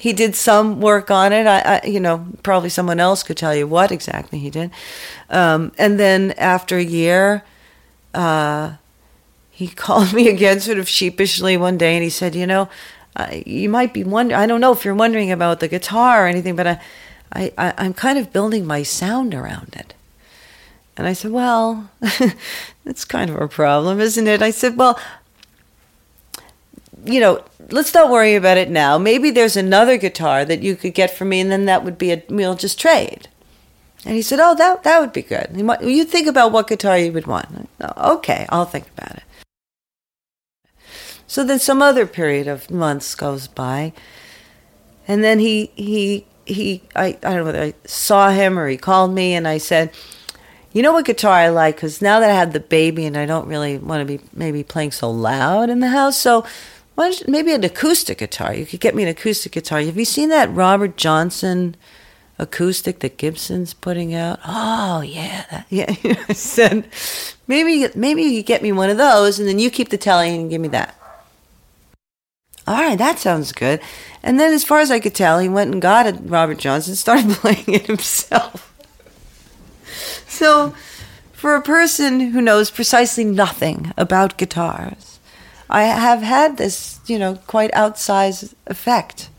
he 0.00 0.14
did 0.14 0.34
some 0.34 0.80
work 0.80 1.10
on 1.10 1.32
it. 1.34 1.46
I, 1.46 1.60
I, 1.60 1.86
you 1.86 2.00
know, 2.00 2.26
probably 2.42 2.70
someone 2.70 2.98
else 2.98 3.22
could 3.22 3.36
tell 3.36 3.54
you 3.54 3.66
what 3.66 3.92
exactly 3.92 4.38
he 4.38 4.48
did. 4.48 4.70
Um, 5.28 5.72
and 5.76 6.00
then 6.00 6.32
after 6.38 6.78
a 6.78 6.82
year, 6.82 7.44
uh, 8.14 8.76
he 9.50 9.68
called 9.84 10.14
me 10.14 10.28
again, 10.28 10.60
sort 10.60 10.78
of 10.78 10.88
sheepishly 10.88 11.58
one 11.58 11.76
day, 11.76 11.94
and 11.94 12.02
he 12.02 12.08
said, 12.08 12.34
"You 12.34 12.46
know, 12.46 12.70
uh, 13.14 13.40
you 13.44 13.68
might 13.68 13.92
be 13.92 14.04
wondering. 14.04 14.40
I 14.40 14.46
don't 14.46 14.62
know 14.62 14.72
if 14.72 14.86
you're 14.86 14.94
wondering 14.94 15.30
about 15.30 15.60
the 15.60 15.68
guitar 15.68 16.24
or 16.24 16.28
anything, 16.28 16.56
but 16.56 16.66
I, 16.66 16.80
I, 17.32 17.52
I 17.58 17.74
I'm 17.78 17.94
kind 17.94 18.18
of 18.18 18.32
building 18.32 18.66
my 18.66 18.82
sound 18.82 19.34
around 19.34 19.74
it." 19.76 19.94
And 21.00 21.08
I 21.08 21.14
said, 21.14 21.30
Well, 21.30 21.90
that's 22.84 23.06
kind 23.06 23.30
of 23.30 23.36
a 23.36 23.48
problem, 23.48 24.00
isn't 24.00 24.26
it? 24.26 24.42
I 24.42 24.50
said, 24.50 24.76
Well, 24.76 25.00
you 27.06 27.20
know, 27.20 27.42
let's 27.70 27.94
not 27.94 28.10
worry 28.10 28.34
about 28.34 28.58
it 28.58 28.68
now. 28.68 28.98
Maybe 28.98 29.30
there's 29.30 29.56
another 29.56 29.96
guitar 29.96 30.44
that 30.44 30.62
you 30.62 30.76
could 30.76 30.92
get 30.92 31.16
for 31.16 31.24
me, 31.24 31.40
and 31.40 31.50
then 31.50 31.64
that 31.64 31.84
would 31.84 31.96
be 31.96 32.12
a 32.12 32.22
we'll 32.28 32.54
just 32.54 32.78
trade. 32.78 33.28
And 34.04 34.14
he 34.14 34.20
said, 34.20 34.40
Oh, 34.40 34.54
that 34.56 34.82
that 34.82 35.00
would 35.00 35.14
be 35.14 35.22
good. 35.22 35.48
You 35.82 36.04
think 36.04 36.26
about 36.26 36.52
what 36.52 36.68
guitar 36.68 36.98
you 36.98 37.12
would 37.12 37.26
want. 37.26 37.70
"Oh, 37.80 38.16
Okay, 38.16 38.44
I'll 38.50 38.66
think 38.66 38.88
about 38.98 39.16
it. 39.16 39.22
So 41.26 41.44
then 41.44 41.60
some 41.60 41.80
other 41.80 42.06
period 42.06 42.46
of 42.46 42.70
months 42.70 43.14
goes 43.14 43.46
by, 43.46 43.94
and 45.08 45.24
then 45.24 45.38
he 45.38 45.70
he 45.76 46.26
he 46.52 46.82
I, 46.94 47.06
I 47.06 47.12
don't 47.12 47.36
know 47.36 47.44
whether 47.44 47.62
I 47.62 47.74
saw 47.84 48.30
him 48.30 48.58
or 48.58 48.68
he 48.68 48.76
called 48.76 49.12
me, 49.12 49.34
and 49.34 49.46
I 49.46 49.58
said, 49.58 49.92
you 50.72 50.82
know 50.82 50.92
what 50.92 51.04
guitar 51.04 51.32
I 51.32 51.48
like? 51.48 51.76
Because 51.76 52.00
now 52.00 52.20
that 52.20 52.30
I 52.30 52.34
have 52.34 52.52
the 52.52 52.60
baby 52.60 53.04
and 53.06 53.16
I 53.16 53.26
don't 53.26 53.48
really 53.48 53.78
want 53.78 54.06
to 54.06 54.18
be 54.18 54.22
maybe 54.32 54.62
playing 54.62 54.92
so 54.92 55.10
loud 55.10 55.68
in 55.68 55.80
the 55.80 55.88
house, 55.88 56.16
so 56.16 56.46
why 56.94 57.08
you, 57.08 57.24
maybe 57.26 57.52
an 57.52 57.64
acoustic 57.64 58.18
guitar? 58.18 58.54
You 58.54 58.66
could 58.66 58.80
get 58.80 58.94
me 58.94 59.02
an 59.02 59.08
acoustic 59.08 59.52
guitar. 59.52 59.80
Have 59.80 59.96
you 59.96 60.04
seen 60.04 60.28
that 60.28 60.52
Robert 60.52 60.96
Johnson 60.96 61.76
acoustic 62.38 63.00
that 63.00 63.16
Gibson's 63.16 63.74
putting 63.74 64.14
out? 64.14 64.38
Oh 64.46 65.00
yeah, 65.00 65.44
that, 65.50 65.66
yeah. 65.70 65.94
I 66.28 66.32
said 66.34 66.88
maybe 67.46 67.88
maybe 67.94 68.22
you 68.22 68.42
could 68.42 68.46
get 68.46 68.62
me 68.62 68.72
one 68.72 68.90
of 68.90 68.98
those, 68.98 69.38
and 69.38 69.48
then 69.48 69.58
you 69.58 69.70
keep 69.70 69.88
the 69.88 69.98
telly 69.98 70.34
and 70.34 70.50
give 70.50 70.60
me 70.60 70.68
that. 70.68 70.94
All 72.70 72.76
right, 72.76 72.98
that 72.98 73.18
sounds 73.18 73.50
good. 73.50 73.80
And 74.22 74.38
then, 74.38 74.52
as 74.52 74.62
far 74.62 74.78
as 74.78 74.92
I 74.92 75.00
could 75.00 75.14
tell, 75.14 75.40
he 75.40 75.48
went 75.48 75.72
and 75.72 75.82
got 75.82 76.06
a 76.06 76.12
Robert 76.12 76.58
Johnson, 76.58 76.94
started 77.06 77.30
playing 77.30 77.64
it 77.66 77.86
himself. 77.86 78.72
So, 80.28 80.72
for 81.32 81.56
a 81.56 81.60
person 81.60 82.32
who 82.32 82.40
knows 82.40 82.70
precisely 82.70 83.24
nothing 83.24 83.92
about 83.96 84.36
guitars, 84.36 85.18
I 85.68 85.82
have 85.82 86.22
had 86.22 86.58
this, 86.58 87.00
you 87.06 87.18
know, 87.18 87.38
quite 87.46 87.72
outsized 87.74 88.54
effect 88.66 89.30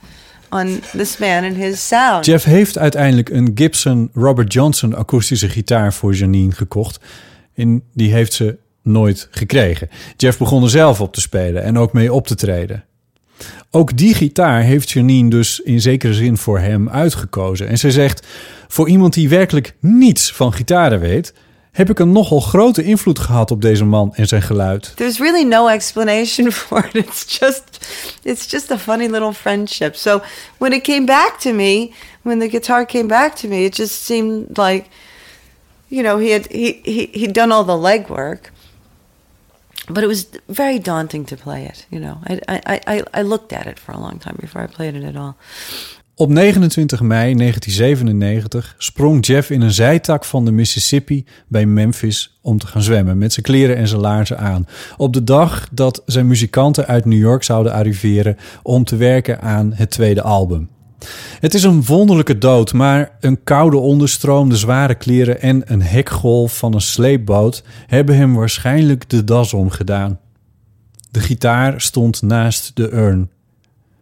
on 0.51 0.81
this 0.91 1.17
man 1.17 1.45
and 1.45 1.55
his 1.55 1.88
sound. 1.88 2.25
Jeff 2.25 2.43
heeft 2.43 2.77
uiteindelijk 2.77 3.29
een 3.29 3.51
Gibson 3.55 4.09
Robert 4.13 4.53
Johnson 4.53 4.95
akoestische 4.95 5.50
gitaar 5.50 5.93
voor 5.93 6.13
Janine 6.13 6.51
gekocht. 6.51 7.00
En 7.53 7.83
die 7.93 8.13
heeft 8.13 8.33
ze 8.33 8.57
nooit 8.81 9.27
gekregen. 9.31 9.89
Jeff 10.17 10.38
begon 10.38 10.63
er 10.63 10.69
zelf 10.69 11.01
op 11.01 11.13
te 11.13 11.21
spelen 11.21 11.63
en 11.63 11.77
ook 11.77 11.93
mee 11.93 12.13
op 12.13 12.27
te 12.27 12.35
treden. 12.35 12.85
Ook 13.73 13.97
die 13.97 14.13
gitaar 14.13 14.61
heeft 14.61 14.91
Janine 14.91 15.29
dus 15.29 15.59
in 15.59 15.81
zekere 15.81 16.13
zin 16.13 16.37
voor 16.37 16.59
hem 16.59 16.89
uitgekozen. 16.89 17.67
En 17.67 17.77
ze 17.77 17.91
zegt, 17.91 18.27
voor 18.67 18.89
iemand 18.89 19.13
die 19.13 19.29
werkelijk 19.29 19.75
niets 19.79 20.31
van 20.31 20.53
gitaren 20.53 20.99
weet... 20.99 21.33
heb 21.71 21.89
ik 21.89 21.99
een 21.99 22.11
nogal 22.11 22.39
grote 22.39 22.83
invloed 22.83 23.19
gehad 23.19 23.51
op 23.51 23.61
deze 23.61 23.85
man 23.85 24.15
en 24.15 24.27
zijn 24.27 24.41
geluid. 24.41 24.91
There's 24.95 25.17
really 25.19 25.43
no 25.43 25.67
explanation 25.67 26.51
for 26.61 26.89
it. 26.93 26.95
It's 26.95 27.37
just 27.39 27.63
it's 28.23 28.51
just 28.51 28.71
a 28.71 28.77
funny 28.77 29.07
little 29.07 29.33
friendship. 29.33 29.95
So 29.95 30.21
when 30.57 30.73
it 30.73 30.83
came 30.83 31.05
back 31.05 31.39
to 31.39 31.53
me, 31.53 31.91
when 32.21 32.39
the 32.39 32.49
guitar 32.49 32.85
came 32.85 33.07
back 33.07 33.35
to 33.35 33.47
me, 33.47 33.63
it 33.63 33.75
just 33.75 34.05
seemed 34.05 34.57
like 34.57 34.85
you 35.87 36.03
know, 36.03 36.17
he 36.17 36.31
had 36.31 36.51
he, 36.51 36.79
he 36.83 37.09
he'd 37.11 37.33
done 37.33 37.53
all 37.53 37.65
the 37.65 37.89
legwork. 37.89 38.51
But 39.85 40.03
it 40.03 40.07
was 40.07 40.27
very 40.47 40.79
daunting 40.79 41.27
to 41.27 41.35
play 41.35 41.63
it, 41.63 41.88
you 41.89 42.01
know. 42.01 42.17
I, 42.29 42.39
I, 42.47 42.79
I, 42.88 43.03
I 43.19 43.23
looked 43.23 43.53
at 43.53 43.65
it 43.65 43.79
for 43.79 43.93
a 43.93 44.00
long 44.00 44.19
time 44.19 44.35
before 44.39 44.63
I 44.63 44.67
played 44.67 44.95
it 44.95 45.03
at 45.03 45.15
all. 45.15 45.35
Op 46.15 46.29
29 46.29 47.01
mei 47.01 47.35
1997 47.35 48.75
sprong 48.77 49.25
Jeff 49.25 49.50
in 49.50 49.61
een 49.61 49.71
zijtak 49.71 50.25
van 50.25 50.45
de 50.45 50.51
Mississippi 50.51 51.25
bij 51.47 51.65
Memphis 51.65 52.38
om 52.41 52.57
te 52.57 52.67
gaan 52.67 52.81
zwemmen 52.81 53.17
met 53.17 53.33
zijn 53.33 53.45
kleren 53.45 53.75
en 53.75 53.88
zijn 53.88 54.01
laarzen 54.01 54.38
aan. 54.39 54.67
Op 54.97 55.13
de 55.13 55.23
dag 55.23 55.67
dat 55.71 56.03
zijn 56.05 56.27
muzikanten 56.27 56.88
uit 56.88 57.05
New 57.05 57.19
York 57.19 57.43
zouden 57.43 57.71
arriveren 57.71 58.38
om 58.63 58.83
te 58.83 58.95
werken 58.95 59.41
aan 59.41 59.71
het 59.73 59.89
tweede 59.89 60.21
album. 60.21 60.69
Het 61.39 61.53
is 61.53 61.63
een 61.63 61.84
wonderlijke 61.84 62.38
dood, 62.38 62.74
maar 62.74 63.17
een 63.20 63.43
koude 63.43 63.77
onderstroom, 63.77 64.50
de 64.50 64.55
zware 64.55 64.96
kleren 64.96 65.41
en 65.41 65.62
een 65.65 65.81
hekgolf 65.81 66.58
van 66.58 66.74
een 66.74 66.81
sleepboot 66.81 67.63
hebben 67.88 68.15
hem 68.15 68.34
waarschijnlijk 68.34 69.10
de 69.10 69.24
das 69.24 69.53
omgedaan. 69.53 70.20
De 71.12 71.20
gitaar 71.20 71.81
stond 71.81 72.22
naast 72.22 72.75
de 72.75 72.93
urn. 72.93 73.29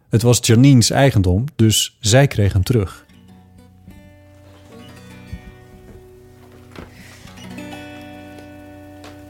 Het 0.09 0.21
was 0.21 0.39
Janine's 0.41 0.89
eigendom, 0.89 1.45
dus 1.55 1.97
zij 1.99 2.27
kreeg 2.27 2.53
hem 2.53 2.63
terug. 2.63 3.05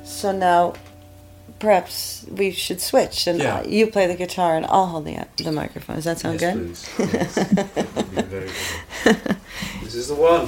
So 0.04 0.32
now 0.32 0.76
perhaps 1.60 2.24
we 2.38 2.52
should 2.52 2.82
switch 2.82 3.28
and 3.28 3.40
Yeah. 3.42 3.62
you 3.68 3.88
play 3.88 4.08
the 4.08 4.16
guitar 4.16 4.56
and 4.56 4.66
I'll 4.66 4.86
hold 4.88 5.06
the, 5.06 5.16
the 5.44 5.52
microphone. 5.52 5.96
Does 5.96 6.04
that 6.06 6.20
sound 6.20 6.40
good? 6.46 6.76
This 9.84 9.96
is 9.96 10.08
the 10.08 10.16
one. 10.16 10.48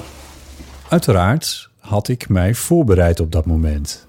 Uiteraard 0.90 1.70
had 1.80 2.08
ik 2.08 2.30
mij 2.30 2.54
voorbereid 2.56 3.20
op 3.20 3.32
dat 3.32 3.46
moment. 3.46 4.08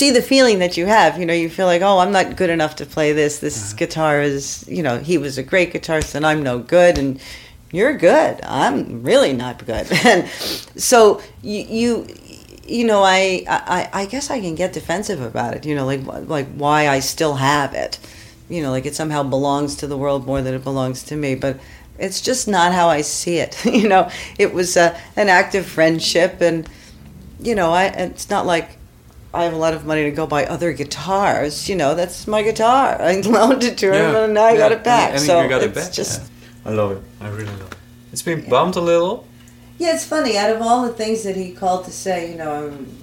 See 0.00 0.10
the 0.10 0.22
feeling 0.22 0.60
that 0.60 0.78
you 0.78 0.86
have. 0.86 1.18
You 1.18 1.26
know, 1.26 1.34
you 1.34 1.50
feel 1.50 1.66
like, 1.66 1.82
oh, 1.82 1.98
I'm 1.98 2.10
not 2.10 2.34
good 2.34 2.48
enough 2.48 2.76
to 2.76 2.86
play 2.86 3.12
this. 3.12 3.38
This 3.38 3.74
guitar 3.74 4.22
is, 4.22 4.64
you 4.66 4.82
know, 4.82 4.98
he 4.98 5.18
was 5.18 5.36
a 5.36 5.42
great 5.42 5.74
guitarist, 5.74 6.14
and 6.14 6.24
I'm 6.26 6.42
no 6.42 6.58
good, 6.58 6.96
and 6.96 7.20
you're 7.70 7.96
good. 7.96 8.40
I'm 8.42 9.02
really 9.02 9.34
not 9.34 9.64
good. 9.66 9.86
And 10.04 10.26
so 10.76 11.20
you 11.42 11.60
you 11.80 11.90
you 12.66 12.84
know, 12.86 13.02
I 13.02 13.44
I 13.46 13.88
I 13.92 14.06
guess 14.06 14.30
I 14.30 14.40
can 14.40 14.54
get 14.54 14.72
defensive 14.72 15.20
about 15.20 15.54
it. 15.54 15.66
You 15.66 15.74
know, 15.74 15.84
like 15.84 16.02
like 16.36 16.48
why 16.54 16.88
I 16.88 17.00
still 17.00 17.34
have 17.34 17.74
it. 17.74 17.98
You 18.48 18.62
know, 18.62 18.70
like 18.70 18.86
it 18.86 18.94
somehow 18.96 19.22
belongs 19.22 19.76
to 19.76 19.86
the 19.86 19.98
world 19.98 20.26
more 20.26 20.40
than 20.42 20.54
it 20.54 20.64
belongs 20.64 21.02
to 21.04 21.16
me, 21.16 21.34
but. 21.34 21.60
It's 22.02 22.22
just 22.22 22.48
not 22.48 22.72
how 22.72 22.88
I 22.88 23.02
see 23.02 23.36
it. 23.36 23.62
you 23.80 23.86
know, 23.86 24.08
it 24.38 24.54
was 24.54 24.74
uh, 24.74 24.98
an 25.16 25.28
act 25.28 25.54
of 25.54 25.66
friendship, 25.66 26.40
and 26.40 26.66
you 27.42 27.54
know, 27.54 27.72
I 27.72 27.84
it's 27.88 28.30
not 28.30 28.46
like 28.46 28.79
I 29.32 29.44
have 29.44 29.52
a 29.52 29.56
lot 29.56 29.74
of 29.74 29.86
money 29.86 30.04
to 30.04 30.10
go 30.10 30.26
buy 30.26 30.44
other 30.46 30.72
guitars. 30.72 31.68
You 31.68 31.76
know, 31.76 31.94
that's 31.94 32.26
my 32.26 32.42
guitar. 32.42 32.96
I 33.00 33.20
loaned 33.20 33.62
it 33.64 33.78
to 33.78 33.92
him, 33.92 34.14
and 34.16 34.34
now 34.34 34.44
I 34.44 34.56
got 34.56 34.72
it 34.72 34.82
back. 34.84 35.12
And, 35.12 35.20
so 35.20 35.40
you 35.42 35.48
got 35.48 35.62
it 35.62 35.70
it's 35.70 35.86
back. 35.86 35.92
just 35.92 36.20
yeah. 36.22 36.70
I 36.70 36.74
love 36.74 36.92
it. 36.92 37.02
I 37.20 37.28
really 37.28 37.44
love 37.46 37.72
it. 37.72 37.78
It's 38.12 38.22
been 38.22 38.48
bumped 38.48 38.76
a 38.76 38.80
little. 38.80 39.26
yeah, 39.78 39.94
it's 39.94 40.04
funny. 40.04 40.36
Out 40.36 40.50
of 40.50 40.60
all 40.60 40.82
the 40.86 40.92
things 40.92 41.22
that 41.22 41.36
he 41.36 41.52
called 41.52 41.84
to 41.84 41.92
say, 41.92 42.32
you 42.32 42.36
know, 42.38 42.50
I'm, 42.66 42.96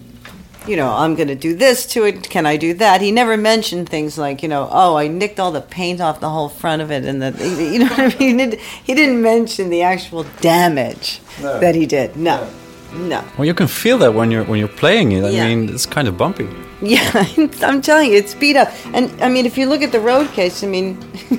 you 0.68 0.76
know, 0.76 0.92
I'm 0.92 1.16
going 1.16 1.30
to 1.30 1.36
do 1.36 1.56
this 1.56 1.86
to 1.94 2.04
it. 2.04 2.30
Can 2.30 2.46
I 2.46 2.58
do 2.58 2.74
that? 2.74 3.00
He 3.00 3.10
never 3.12 3.38
mentioned 3.38 3.88
things 3.88 4.18
like, 4.18 4.44
you 4.44 4.50
know, 4.50 4.68
oh, 4.70 4.98
I 4.98 5.08
nicked 5.08 5.40
all 5.40 5.54
the 5.54 5.62
paint 5.62 6.02
off 6.02 6.20
the 6.20 6.30
whole 6.30 6.50
front 6.50 6.82
of 6.82 6.92
it, 6.92 7.06
and 7.06 7.22
that, 7.22 7.40
you 7.40 7.80
know 7.80 7.88
what 7.88 8.00
I 8.16 8.20
mean. 8.20 8.38
He 8.40 8.46
didn't, 8.46 8.60
he 8.60 8.94
didn't 8.94 9.22
mention 9.22 9.70
the 9.70 9.82
actual 9.82 10.24
damage 10.42 11.22
No. 11.42 11.58
that 11.62 11.74
he 11.76 11.86
did. 11.86 12.18
No, 12.18 12.42
no. 12.44 12.50
Well, 13.38 13.46
you 13.46 13.54
can 13.54 13.68
feel 13.68 13.98
that 14.00 14.14
when 14.14 14.32
you're 14.32 14.44
when 14.46 14.60
you're 14.60 14.68
playing 14.80 15.12
it. 15.12 15.24
I 15.24 15.30
Yeah. 15.30 15.48
mean, 15.48 15.70
it's 15.70 15.86
kind 15.86 16.08
of 16.08 16.18
bumpy. 16.18 16.48
Yeah, 16.82 17.26
I'm 17.64 17.82
telling 17.82 18.12
you, 18.12 18.18
it's 18.18 18.34
beat 18.36 18.56
up. 18.56 18.70
And 18.94 19.12
I 19.22 19.30
mean, 19.30 19.46
if 19.46 19.58
you 19.58 19.68
look 19.70 19.82
at 19.82 19.92
the 19.92 20.00
road 20.00 20.30
case, 20.34 20.64
I 20.64 20.68
mean, 20.68 20.98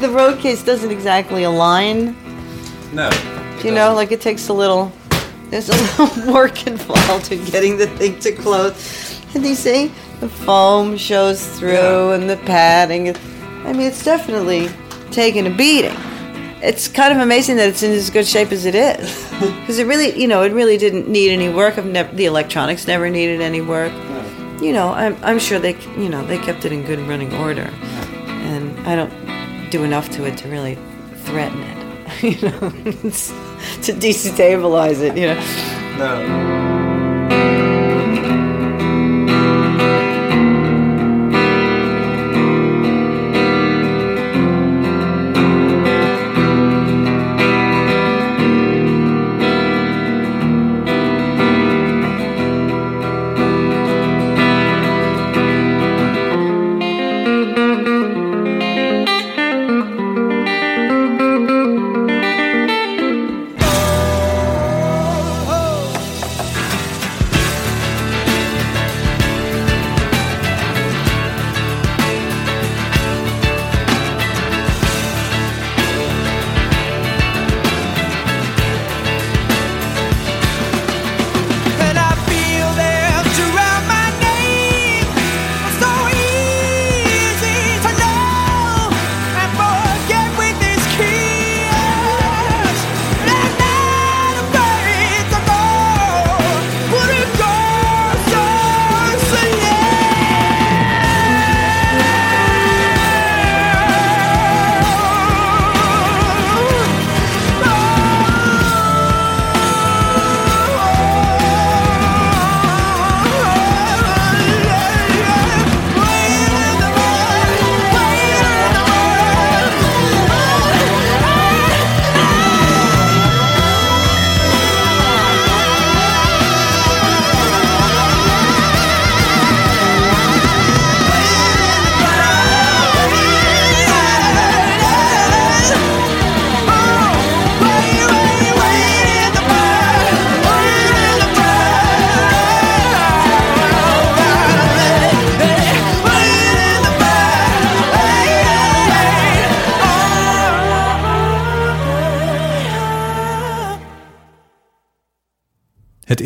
the 0.00 0.08
road 0.10 0.38
case 0.40 0.62
doesn't 0.62 0.90
exactly 0.90 1.44
align. 1.44 2.14
No. 2.92 3.10
You 3.64 3.72
know, 3.72 3.94
like 3.94 4.12
it 4.12 4.20
takes 4.20 4.48
a 4.48 4.52
little. 4.52 4.92
There's 5.50 5.68
a 5.68 5.72
little 6.02 6.32
work 6.34 6.66
involved 6.66 7.30
in 7.32 7.44
getting 7.44 7.76
the 7.78 7.86
thing 7.86 8.18
to 8.20 8.32
close. 8.32 8.74
And 9.34 9.44
you 9.44 9.54
see, 9.54 9.90
the 10.20 10.28
foam 10.28 10.96
shows 10.96 11.46
through, 11.58 12.12
and 12.12 12.28
the 12.28 12.36
padding. 12.38 13.14
I 13.64 13.72
mean, 13.72 13.82
it's 13.86 14.04
definitely 14.04 14.68
taking 15.10 15.46
a 15.46 15.50
beating. 15.50 15.96
It's 16.66 16.88
kind 16.88 17.12
of 17.12 17.20
amazing 17.20 17.56
that 17.58 17.68
it's 17.68 17.84
in 17.84 17.92
as 17.92 18.10
good 18.10 18.26
shape 18.26 18.50
as 18.50 18.64
it 18.64 18.74
is, 18.74 19.24
because 19.60 19.78
it 19.78 19.86
really, 19.86 20.20
you 20.20 20.26
know, 20.26 20.42
it 20.42 20.52
really 20.52 20.76
didn't 20.76 21.08
need 21.08 21.30
any 21.30 21.48
work. 21.48 21.78
I've 21.78 21.86
never, 21.86 22.12
the 22.16 22.24
electronics 22.24 22.88
never 22.88 23.08
needed 23.08 23.40
any 23.40 23.60
work. 23.60 23.92
You 24.60 24.72
know, 24.72 24.88
I'm, 24.88 25.16
I'm 25.22 25.38
sure 25.38 25.60
they, 25.60 25.76
you 25.96 26.08
know, 26.08 26.26
they 26.26 26.38
kept 26.38 26.64
it 26.64 26.72
in 26.72 26.82
good 26.82 26.98
running 27.00 27.32
order, 27.34 27.70
and 27.70 28.76
I 28.80 28.96
don't 28.96 29.70
do 29.70 29.84
enough 29.84 30.10
to 30.10 30.24
it 30.24 30.38
to 30.38 30.48
really 30.48 30.76
threaten 31.24 31.62
it. 31.62 31.76
You 32.22 32.30
know, 32.40 32.58
to 33.82 33.92
destabilize 33.92 35.02
it. 35.02 35.16
You 35.16 35.34
know. 35.34 35.96
No. 35.98 36.95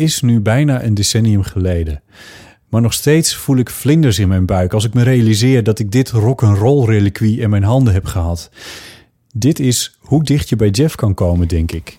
Is 0.01 0.21
nu 0.21 0.39
bijna 0.39 0.83
een 0.83 0.93
decennium 0.93 1.43
geleden. 1.43 2.01
Maar 2.69 2.81
nog 2.81 2.93
steeds 2.93 3.35
voel 3.35 3.57
ik 3.57 3.69
vlinders 3.69 4.19
in 4.19 4.27
mijn 4.27 4.45
buik 4.45 4.73
als 4.73 4.85
ik 4.85 4.93
me 4.93 5.03
realiseer 5.03 5.63
dat 5.63 5.79
ik 5.79 5.91
dit 5.91 6.09
rock'n'roll 6.09 6.85
reliquie 6.85 7.39
in 7.39 7.49
mijn 7.49 7.63
handen 7.63 7.93
heb 7.93 8.05
gehad. 8.05 8.49
Dit 9.33 9.59
is 9.59 9.97
hoe 9.99 10.23
dicht 10.23 10.49
je 10.49 10.55
bij 10.55 10.69
Jeff 10.69 10.95
kan 10.95 11.13
komen, 11.13 11.47
denk 11.47 11.71
ik. 11.71 11.97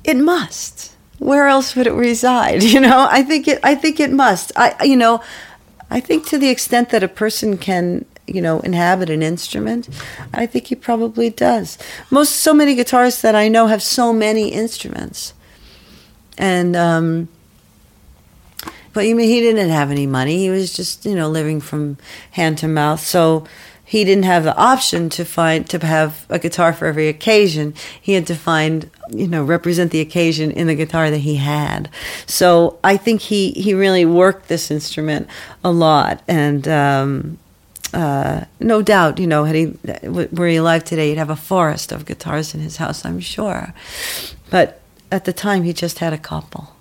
It 0.00 0.24
must. 0.24 0.96
Where 1.18 1.48
else 1.48 1.74
would 1.74 1.86
it 1.86 2.06
reside? 2.06 2.70
You 2.70 2.80
know, 2.80 3.18
I 3.18 3.26
think 3.26 3.46
it. 3.46 3.58
I 3.64 3.76
think 3.80 3.98
it 3.98 4.12
must. 4.12 4.52
I, 4.56 4.86
you 4.86 4.96
know, 4.96 5.20
I 5.90 6.00
think 6.00 6.26
to 6.26 6.38
the 6.38 6.48
extent 6.48 6.88
that 6.88 7.02
a 7.02 7.08
person 7.08 7.58
can, 7.58 8.04
you 8.24 8.40
know, 8.40 8.60
inhabit 8.60 9.10
an 9.10 9.22
instrument, 9.22 9.88
I 10.32 10.46
think 10.46 10.66
he 10.68 10.76
probably 10.76 11.30
does. 11.30 11.78
Most, 12.08 12.30
so 12.30 12.54
many 12.54 12.74
guitarists 12.74 13.20
that 13.20 13.34
I 13.34 13.48
know 13.48 13.66
have 13.66 13.82
so 13.82 14.12
many 14.12 14.48
instruments, 14.48 15.34
and 16.40 16.74
um, 16.74 17.28
but 18.92 19.06
you 19.06 19.14
mean 19.14 19.28
he 19.28 19.40
didn't 19.40 19.68
have 19.68 19.90
any 19.90 20.06
money. 20.06 20.38
He 20.38 20.50
was 20.50 20.72
just, 20.72 21.04
you 21.04 21.14
know, 21.14 21.28
living 21.28 21.60
from 21.60 21.96
hand 22.32 22.58
to 22.58 22.68
mouth. 22.68 23.00
So 23.00 23.46
he 23.84 24.04
didn't 24.04 24.24
have 24.24 24.44
the 24.44 24.56
option 24.56 25.10
to 25.10 25.24
find 25.24 25.68
to 25.68 25.78
have 25.84 26.24
a 26.28 26.38
guitar 26.38 26.72
for 26.72 26.86
every 26.86 27.08
occasion. 27.08 27.74
He 28.00 28.14
had 28.14 28.26
to 28.28 28.34
find, 28.34 28.90
you 29.10 29.28
know, 29.28 29.44
represent 29.44 29.92
the 29.92 30.00
occasion 30.00 30.50
in 30.50 30.66
the 30.66 30.74
guitar 30.74 31.10
that 31.10 31.18
he 31.18 31.36
had. 31.36 31.90
So 32.26 32.78
I 32.82 32.96
think 32.96 33.20
he 33.20 33.50
he 33.50 33.74
really 33.74 34.06
worked 34.06 34.48
this 34.48 34.70
instrument 34.70 35.28
a 35.62 35.70
lot, 35.70 36.22
and 36.26 36.66
um, 36.66 37.38
uh, 37.92 38.44
no 38.60 38.80
doubt, 38.80 39.18
you 39.18 39.26
know, 39.26 39.44
had 39.44 39.56
he 39.56 39.66
were 40.08 40.48
he 40.48 40.56
alive 40.56 40.84
today, 40.84 41.10
he'd 41.10 41.18
have 41.18 41.30
a 41.30 41.36
forest 41.36 41.92
of 41.92 42.06
guitars 42.06 42.54
in 42.54 42.60
his 42.60 42.78
house, 42.78 43.04
I'm 43.04 43.20
sure. 43.20 43.74
But 44.50 44.79
at 45.10 45.24
the 45.24 45.32
time, 45.32 45.62
he 45.64 45.72
just 45.72 45.98
had 45.98 46.12
a 46.12 46.18
couple 46.18 46.74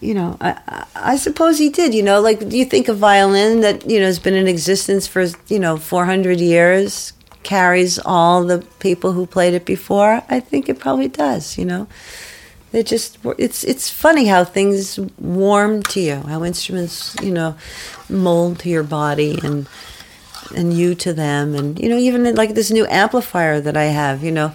you 0.00 0.14
know, 0.14 0.38
I, 0.40 0.86
I- 0.96 1.16
suppose 1.16 1.58
he 1.58 1.68
did. 1.68 1.92
You 1.94 2.02
know, 2.02 2.22
like 2.22 2.48
do 2.48 2.56
you 2.56 2.64
think 2.64 2.88
a 2.88 2.94
violin 2.94 3.60
that 3.60 3.86
you 3.88 4.00
know 4.00 4.06
has 4.06 4.18
been 4.18 4.34
in 4.34 4.48
existence 4.48 5.06
for 5.06 5.26
you 5.48 5.58
know 5.58 5.76
four 5.76 6.06
hundred 6.06 6.40
years 6.40 7.12
carries 7.42 7.98
all 7.98 8.44
the 8.44 8.64
people 8.78 9.12
who 9.12 9.26
played 9.26 9.52
it 9.52 9.66
before? 9.66 10.22
I 10.30 10.40
think 10.40 10.70
it 10.70 10.78
probably 10.78 11.08
does. 11.08 11.58
You 11.58 11.66
know, 11.66 11.86
they 12.72 12.82
just 12.82 13.18
it's 13.36 13.62
it's 13.62 13.90
funny 13.90 14.24
how 14.26 14.42
things 14.42 14.98
warm 15.18 15.82
to 15.92 16.00
you, 16.00 16.16
how 16.16 16.44
instruments 16.44 17.14
you 17.22 17.30
know 17.30 17.54
mold 18.08 18.58
to 18.60 18.70
your 18.70 18.84
body 18.84 19.38
and 19.44 19.68
and 20.56 20.72
you 20.72 20.94
to 20.94 21.12
them, 21.12 21.54
and 21.54 21.78
you 21.78 21.90
know 21.90 21.98
even 21.98 22.34
like 22.36 22.54
this 22.54 22.70
new 22.70 22.86
amplifier 22.86 23.60
that 23.60 23.76
I 23.76 23.84
have. 23.92 24.24
You 24.24 24.32
know, 24.32 24.52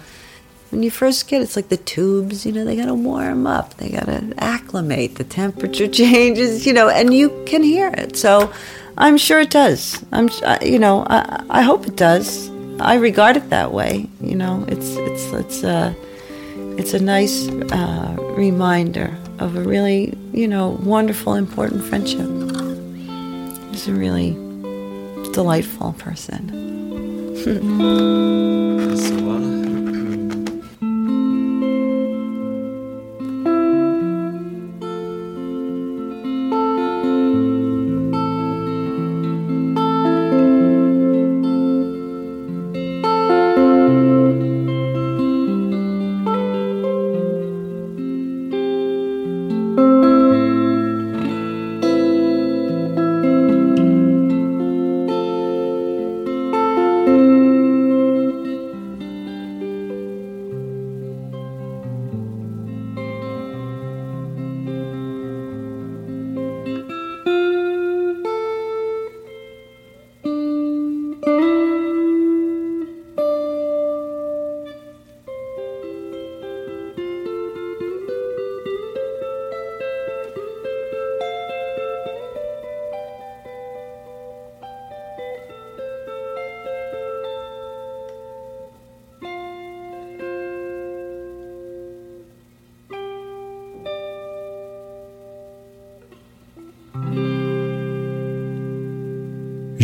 when 0.70 0.82
you 0.82 0.90
first 0.90 1.28
get 1.28 1.40
it, 1.40 1.44
it's 1.44 1.56
like 1.56 1.68
the 1.68 1.76
tubes, 1.76 2.44
you 2.44 2.52
know, 2.52 2.64
they 2.64 2.76
got 2.76 2.86
to 2.86 2.94
warm 2.94 3.46
up. 3.46 3.74
They 3.74 3.90
got 3.90 4.06
to 4.06 4.34
acclimate. 4.38 5.14
The 5.16 5.24
temperature 5.24 5.88
changes, 6.02 6.66
you 6.66 6.72
know, 6.72 6.88
and 6.88 7.14
you 7.14 7.42
can 7.46 7.62
hear 7.62 7.88
it. 7.88 8.16
So 8.16 8.52
I'm 8.98 9.16
sure 9.18 9.40
it 9.40 9.50
does. 9.50 10.04
I'm, 10.12 10.28
you 10.62 10.78
know, 10.78 11.06
I, 11.08 11.44
I 11.50 11.62
hope 11.62 11.86
it 11.86 11.96
does. 11.96 12.50
I 12.80 12.96
regard 12.96 13.36
it 13.36 13.50
that 13.50 13.72
way. 13.72 14.08
You 14.20 14.34
know, 14.36 14.64
it's 14.68 14.96
it's 14.96 15.32
it's 15.32 15.62
a 15.62 15.96
it's 16.78 16.92
a 16.92 17.00
nice 17.00 17.48
uh, 17.48 18.16
reminder 18.36 19.16
of 19.38 19.56
a 19.56 19.62
really 19.62 20.16
you 20.32 20.46
know 20.46 20.78
wonderful, 20.82 21.34
important 21.34 21.84
friendship. 21.84 22.28
He's 23.70 23.88
a 23.88 23.94
really 23.94 24.32
delightful 25.32 25.94
person. 25.94 26.52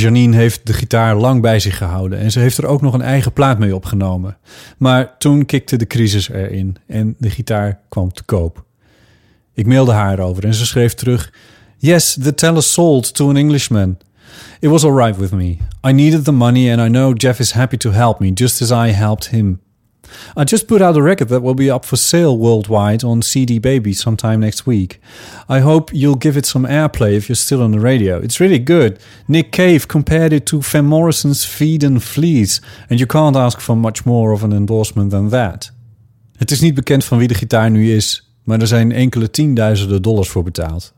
Janine 0.02 0.36
heeft 0.36 0.66
de 0.66 0.72
gitaar 0.72 1.16
lang 1.16 1.40
bij 1.40 1.60
zich 1.60 1.76
gehouden 1.76 2.18
en 2.18 2.30
ze 2.30 2.38
heeft 2.38 2.58
er 2.58 2.66
ook 2.66 2.80
nog 2.80 2.94
een 2.94 3.02
eigen 3.02 3.32
plaat 3.32 3.58
mee 3.58 3.74
opgenomen. 3.74 4.36
Maar 4.78 5.18
toen 5.18 5.44
kikte 5.44 5.76
de 5.76 5.86
crisis 5.86 6.28
erin 6.28 6.76
en 6.86 7.14
de 7.18 7.30
gitaar 7.30 7.80
kwam 7.88 8.12
te 8.12 8.22
koop. 8.22 8.64
Ik 9.54 9.66
mailde 9.66 9.92
haar 9.92 10.18
over 10.18 10.44
en 10.44 10.54
ze 10.54 10.66
schreef 10.66 10.94
terug: 10.94 11.32
Yes, 11.76 12.16
the 12.22 12.34
teller 12.34 12.62
sold 12.62 13.14
to 13.14 13.28
an 13.28 13.36
Englishman. 13.36 13.98
It 14.60 14.70
was 14.70 14.84
all 14.84 14.96
right 14.96 15.16
with 15.16 15.32
me. 15.32 15.56
I 15.86 15.92
needed 15.92 16.24
the 16.24 16.32
money 16.32 16.72
and 16.72 16.88
I 16.88 16.90
know 16.90 17.12
Jeff 17.16 17.38
is 17.38 17.52
happy 17.52 17.76
to 17.76 17.90
help 17.90 18.18
me 18.18 18.30
just 18.34 18.62
as 18.62 18.70
I 18.70 18.92
helped 18.92 19.30
him. 19.30 19.60
I 20.36 20.44
just 20.44 20.66
put 20.66 20.80
out 20.80 20.96
a 20.96 21.02
record 21.02 21.28
that 21.28 21.42
will 21.42 21.54
be 21.54 21.70
up 21.74 21.84
for 21.84 21.96
sale 21.96 22.36
worldwide 22.36 23.04
on 23.04 23.22
CD 23.22 23.58
Baby 23.58 23.92
sometime 23.92 24.36
next 24.36 24.66
week. 24.66 25.00
I 25.48 25.60
hope 25.60 25.90
you'll 25.92 26.18
give 26.18 26.38
it 26.38 26.46
some 26.46 26.68
airplay 26.68 27.16
if 27.16 27.28
you're 27.28 27.36
still 27.36 27.62
on 27.62 27.72
the 27.72 27.80
radio. 27.80 28.20
It's 28.20 28.38
really 28.38 28.62
good. 28.64 28.98
Nick 29.26 29.50
Cave 29.50 29.86
compared 29.86 30.32
it 30.32 30.46
to 30.46 30.60
Van 30.60 30.84
Morrison's 30.84 31.44
Feed 31.44 31.84
and 31.84 32.02
Fleas, 32.02 32.60
and 32.88 32.98
you 32.98 33.06
can't 33.06 33.36
ask 33.36 33.60
for 33.60 33.76
much 33.76 34.04
more 34.04 34.32
of 34.32 34.42
an 34.42 34.52
endorsement 34.52 35.10
than 35.10 35.28
that. 35.28 35.72
Het 36.36 36.50
is 36.50 36.60
niet 36.60 36.74
bekend 36.74 37.04
van 37.04 37.18
wie 37.18 37.28
de 37.28 37.34
gitaar 37.34 37.70
nu 37.70 37.92
is, 37.94 38.32
maar 38.44 38.60
er 38.60 38.66
zijn 38.66 38.92
enkele 38.92 39.30
tienduizenden 39.30 40.02
dollars 40.02 40.28
voor 40.28 40.42
betaald. 40.42 40.92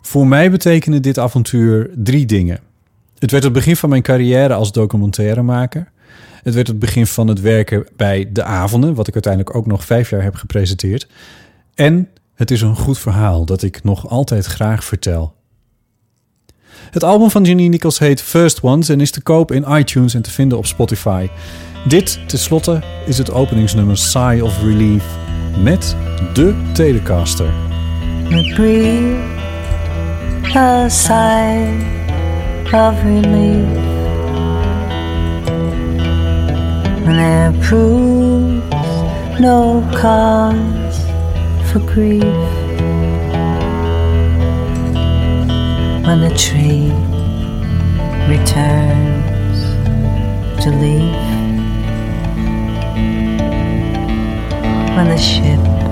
Voor 0.00 0.26
mij 0.26 0.50
betekende 0.50 1.00
dit 1.00 1.18
avontuur 1.18 1.90
drie 1.94 2.26
dingen. 2.26 2.60
Het 3.18 3.30
werd 3.30 3.44
het 3.44 3.52
begin 3.52 3.76
van 3.76 3.88
mijn 3.88 4.02
carrière 4.02 4.54
als 4.54 4.72
documentairemaker. 4.72 5.90
Het 6.42 6.54
werd 6.54 6.66
het 6.66 6.78
begin 6.78 7.06
van 7.06 7.28
het 7.28 7.40
werken 7.40 7.86
bij 7.96 8.28
De 8.32 8.42
Avonden, 8.42 8.94
wat 8.94 9.06
ik 9.08 9.14
uiteindelijk 9.14 9.56
ook 9.56 9.66
nog 9.66 9.84
vijf 9.84 10.10
jaar 10.10 10.22
heb 10.22 10.34
gepresenteerd. 10.34 11.06
En 11.74 12.08
het 12.34 12.50
is 12.50 12.60
een 12.60 12.76
goed 12.76 12.98
verhaal 12.98 13.44
dat 13.44 13.62
ik 13.62 13.84
nog 13.84 14.08
altijd 14.08 14.46
graag 14.46 14.84
vertel. 14.84 15.34
Het 16.90 17.04
album 17.04 17.30
van 17.30 17.44
Janine 17.44 17.68
Nichols 17.68 17.98
heet 17.98 18.22
First 18.22 18.62
Ones 18.62 18.88
en 18.88 19.00
is 19.00 19.10
te 19.10 19.22
koop 19.22 19.52
in 19.52 19.64
iTunes 19.68 20.14
en 20.14 20.22
te 20.22 20.30
vinden 20.30 20.58
op 20.58 20.66
Spotify. 20.66 21.28
Dit, 21.86 22.18
tenslotte, 22.26 22.82
is 23.06 23.18
het 23.18 23.30
openingsnummer 23.30 23.96
Sigh 23.96 24.42
of 24.42 24.62
Relief 24.62 25.04
met 25.62 25.96
de 26.34 26.70
Telecaster. 26.72 27.52
Breathe 28.28 29.16
a 30.54 30.88
sigh 30.88 31.98
of 32.72 33.02
relief 33.02 33.97
when 37.08 37.16
there 37.16 37.62
proves 37.62 39.40
no 39.40 39.80
cause 39.96 40.98
for 41.72 41.78
grief. 41.78 42.22
When 46.04 46.20
the 46.20 46.34
tree 46.36 46.92
returns 48.28 49.58
to 50.62 50.70
leaf, 50.70 51.16
when 54.94 55.08
the 55.08 55.16
ship 55.16 55.87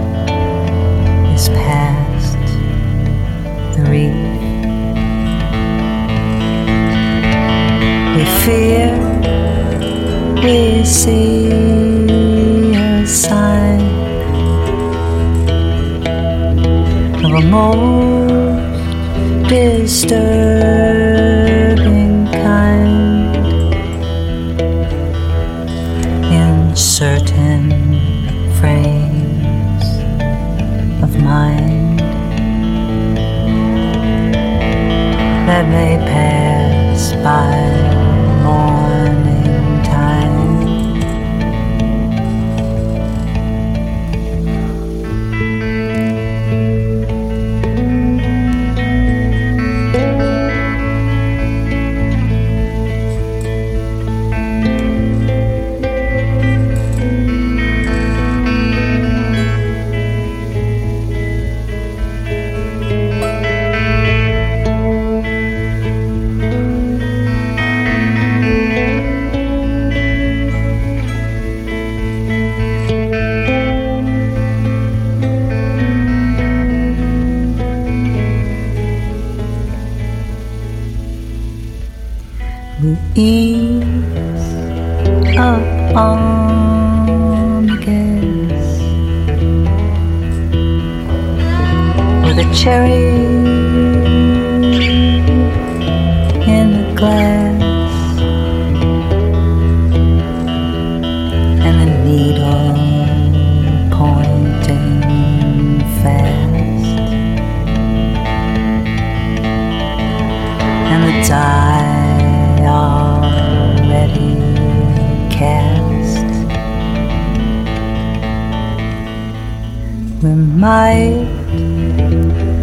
might 120.66 121.22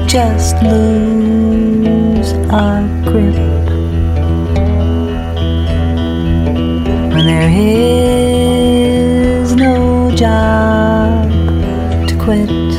just 0.06 0.62
lose 0.62 2.34
our 2.52 2.82
grip 3.06 3.34
when 7.13 7.26
there 7.26 7.50
is 7.50 9.56
no 9.56 10.12
job 10.18 11.32
to 12.10 12.16
quit. 12.20 12.73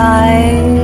tight 0.00 0.79